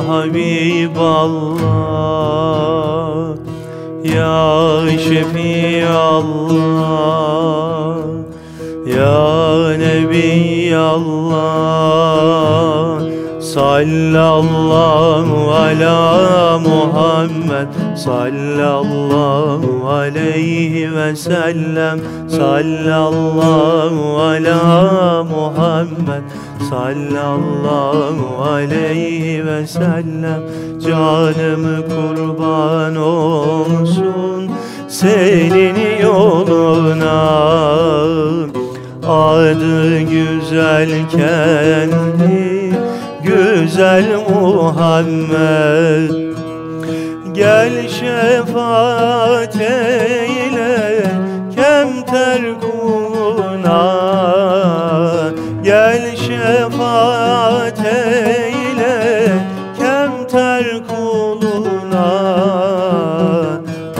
Habiballah 0.07 1.67
Ya 4.03 4.47
Şefiallah 4.97 6.47
ya 8.87 9.21
Nebi 9.77 10.73
Allah 10.75 12.17
Sallallahu 13.57 15.49
ala 15.49 16.59
Muhammed. 16.59 17.67
Sallallahu 17.97 19.89
aleyhi 19.89 20.95
ve 20.95 21.15
sellem. 21.15 21.99
Sallallahu 22.29 24.17
ala 24.17 25.23
Muhammed. 25.23 26.23
Sallallahu 26.69 28.43
aleyhi 28.43 29.45
ve 29.45 29.67
sellem. 29.67 30.41
Canımı 30.85 31.77
kurban 31.89 32.95
olsun 32.95 34.51
senin 34.87 36.01
yoluna. 36.01 37.17
Adı 39.07 39.99
güzel 39.99 40.89
kendi 41.09 42.56
güzel 43.27 44.05
Muhammed. 44.29 46.27
Gel 47.37 47.87
şefaat 47.87 49.55
eyle 49.61 51.03
kemter 51.55 52.41
kuluna 52.61 53.83
Gel 55.63 56.15
şefaat 56.15 57.79
eyle 57.85 59.29
kemter 59.79 60.65
kuluna 60.87 62.09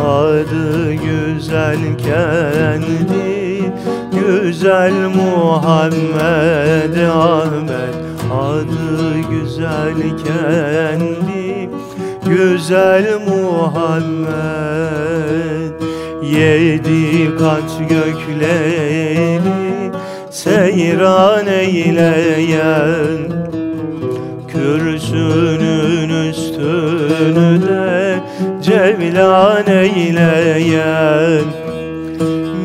Adı 0.07 0.93
güzel 0.93 1.79
kendi 1.97 3.71
güzel 4.11 4.93
Muhammed 5.15 6.95
Ahmet 7.09 7.96
güzel 9.29 9.95
kendi 10.25 11.69
güzel 12.25 13.05
Muhammed. 13.27 14.27
Yedi 16.23 17.37
kat 17.39 17.89
gökleri 17.89 19.91
seyran 20.31 21.47
eyleyen 21.47 23.37
Kürsünün 24.47 26.29
üstünü 26.29 27.67
de 27.67 28.19
cevlan 28.61 29.67
eyleyen. 29.67 31.43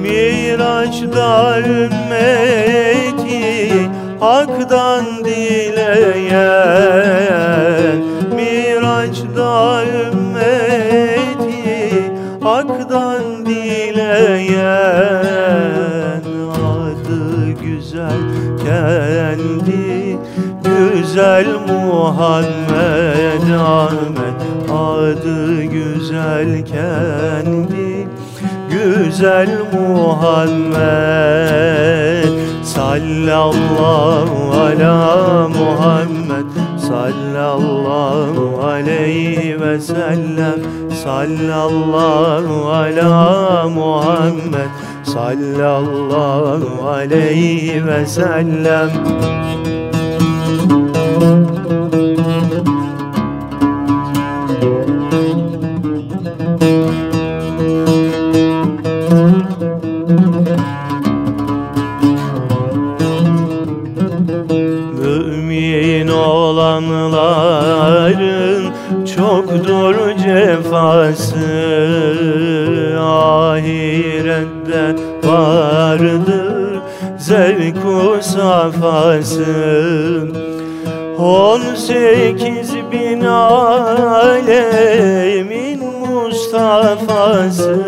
Miraç'da 0.03 1.61
ümmeti 1.61 3.72
Hak'tan 4.20 5.22
kendi 18.64 20.18
Güzel 20.64 21.47
Muhammed 21.68 23.51
Ahmet. 23.59 24.43
Adı 24.70 25.62
güzel 25.62 26.66
kendi 26.66 28.09
güzel 28.70 29.59
Muhammed. 29.73 30.73
Sallallahu 32.64 34.53
ala 34.61 35.49
Muhammed. 35.49 36.47
Sallallahu 36.89 38.62
aleyhi 38.64 39.61
ve 39.61 39.81
sellem 39.81 40.61
Sallallahu 41.03 42.70
ala 42.70 43.68
Muhammed. 43.68 44.70
Sallallahu 45.03 46.88
aleyhi 46.88 47.86
ve 47.86 48.07
sellem. 48.07 48.90
Olanların 66.53 68.72
çoktur 69.16 70.11
cefası 70.23 71.37
Ahirette 73.01 74.85
vardır. 75.25 76.81
Zevku 77.18 78.18
safası. 78.23 79.47
On 81.18 81.61
sekiz 81.75 82.75
bin 82.93 83.20
alemin 83.25 84.62
Mustafa'sı. 86.01 87.79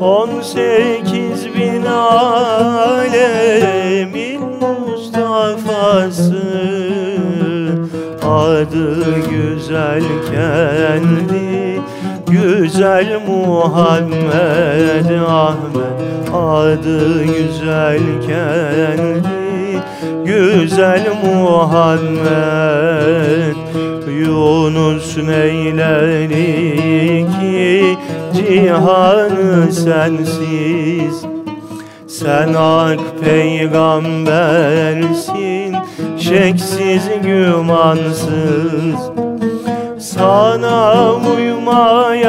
On 0.00 0.30
sekiz 0.40 1.46
bin 1.54 1.86
alemin 1.86 3.30
Mustafa'sı. 4.60 6.42
Adı 8.26 9.20
güzel 9.70 10.02
kendi 10.30 11.80
Güzel 12.26 13.20
Muhammed 13.26 15.10
Ahmet. 15.28 16.00
Adı 16.34 17.24
güzel 17.24 18.00
kendi 18.26 19.80
Güzel 20.24 21.04
Muhammed. 21.24 22.30
Yunus 24.20 25.16
neyledi 25.16 26.46
ki 27.40 27.96
cihanı 28.34 29.72
sensiz. 29.72 31.24
Sen 32.06 32.54
ak 32.54 33.00
peygambersin 33.24 35.76
şeksiz 36.18 37.10
gümansız 37.22 39.10
Sana 40.20 41.12
uymayanlar 41.12 42.20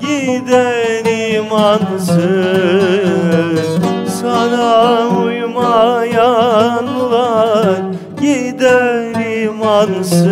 gider 0.00 1.04
imansız. 1.34 2.18
Sana 4.20 5.08
uymayanlar 5.24 6.18
gider 8.20 9.14
imansız. 9.44 10.28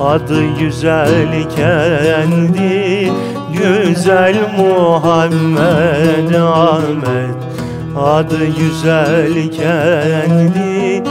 Adı 0.00 0.40
güzel 0.58 1.32
kendi 1.56 3.10
Güzel 3.62 4.36
Muhammed 4.58 6.34
Ahmet. 6.34 7.36
Adı 7.96 8.46
güzel 8.46 9.50
kendi 9.50 11.02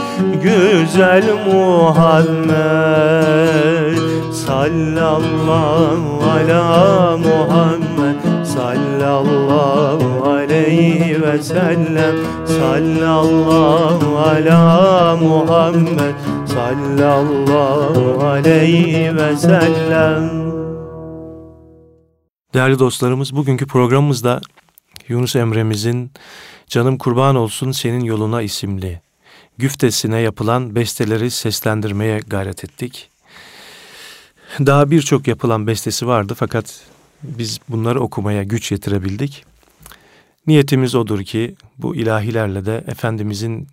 Güzel 0.43 1.33
Muhammed. 1.45 2.59
Sallallahu 4.33 6.23
ala 6.23 7.17
Muhammed. 7.17 8.45
Sallallahu 8.45 10.29
aleyhi 10.29 11.21
ve 11.21 11.43
sellem. 11.43 12.15
Sallallahu 12.45 14.17
ala 14.17 15.15
Muhammed. 15.15 16.15
Sallallahu 16.45 18.25
aleyhi 18.25 19.15
ve 19.15 19.37
sellem. 19.37 20.49
Değerli 22.53 22.79
dostlarımız 22.79 23.35
bugünkü 23.35 23.67
programımızda 23.67 24.41
Yunus 25.07 25.35
Emre'mizin 25.35 26.11
Canım 26.67 26.97
Kurban 26.97 27.35
Olsun 27.35 27.71
Senin 27.71 28.03
Yoluna 28.03 28.41
isimli 28.41 29.01
güftesine 29.59 30.19
yapılan 30.19 30.75
besteleri 30.75 31.31
seslendirmeye 31.31 32.19
gayret 32.27 32.63
ettik. 32.63 33.09
Daha 34.59 34.91
birçok 34.91 35.27
yapılan 35.27 35.67
bestesi 35.67 36.07
vardı 36.07 36.33
fakat 36.37 36.81
biz 37.23 37.59
bunları 37.69 38.01
okumaya 38.01 38.43
güç 38.43 38.71
yetirebildik. 38.71 39.45
Niyetimiz 40.47 40.95
odur 40.95 41.23
ki 41.23 41.55
bu 41.77 41.95
ilahilerle 41.95 42.65
de 42.65 42.83
Efendimizin 42.87 43.67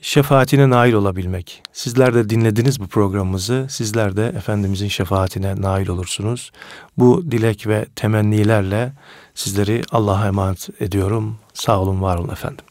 şefaatine 0.00 0.70
nail 0.70 0.92
olabilmek. 0.92 1.62
Sizler 1.72 2.14
de 2.14 2.30
dinlediniz 2.30 2.80
bu 2.80 2.86
programımızı. 2.86 3.66
Sizler 3.70 4.16
de 4.16 4.26
Efendimizin 4.26 4.88
şefaatine 4.88 5.60
nail 5.60 5.88
olursunuz. 5.88 6.52
Bu 6.96 7.30
dilek 7.30 7.66
ve 7.66 7.86
temennilerle 7.96 8.92
sizleri 9.34 9.82
Allah'a 9.92 10.26
emanet 10.26 10.68
ediyorum. 10.80 11.38
Sağ 11.54 11.80
olun, 11.80 12.02
var 12.02 12.16
olun 12.16 12.28
efendim. 12.28 12.67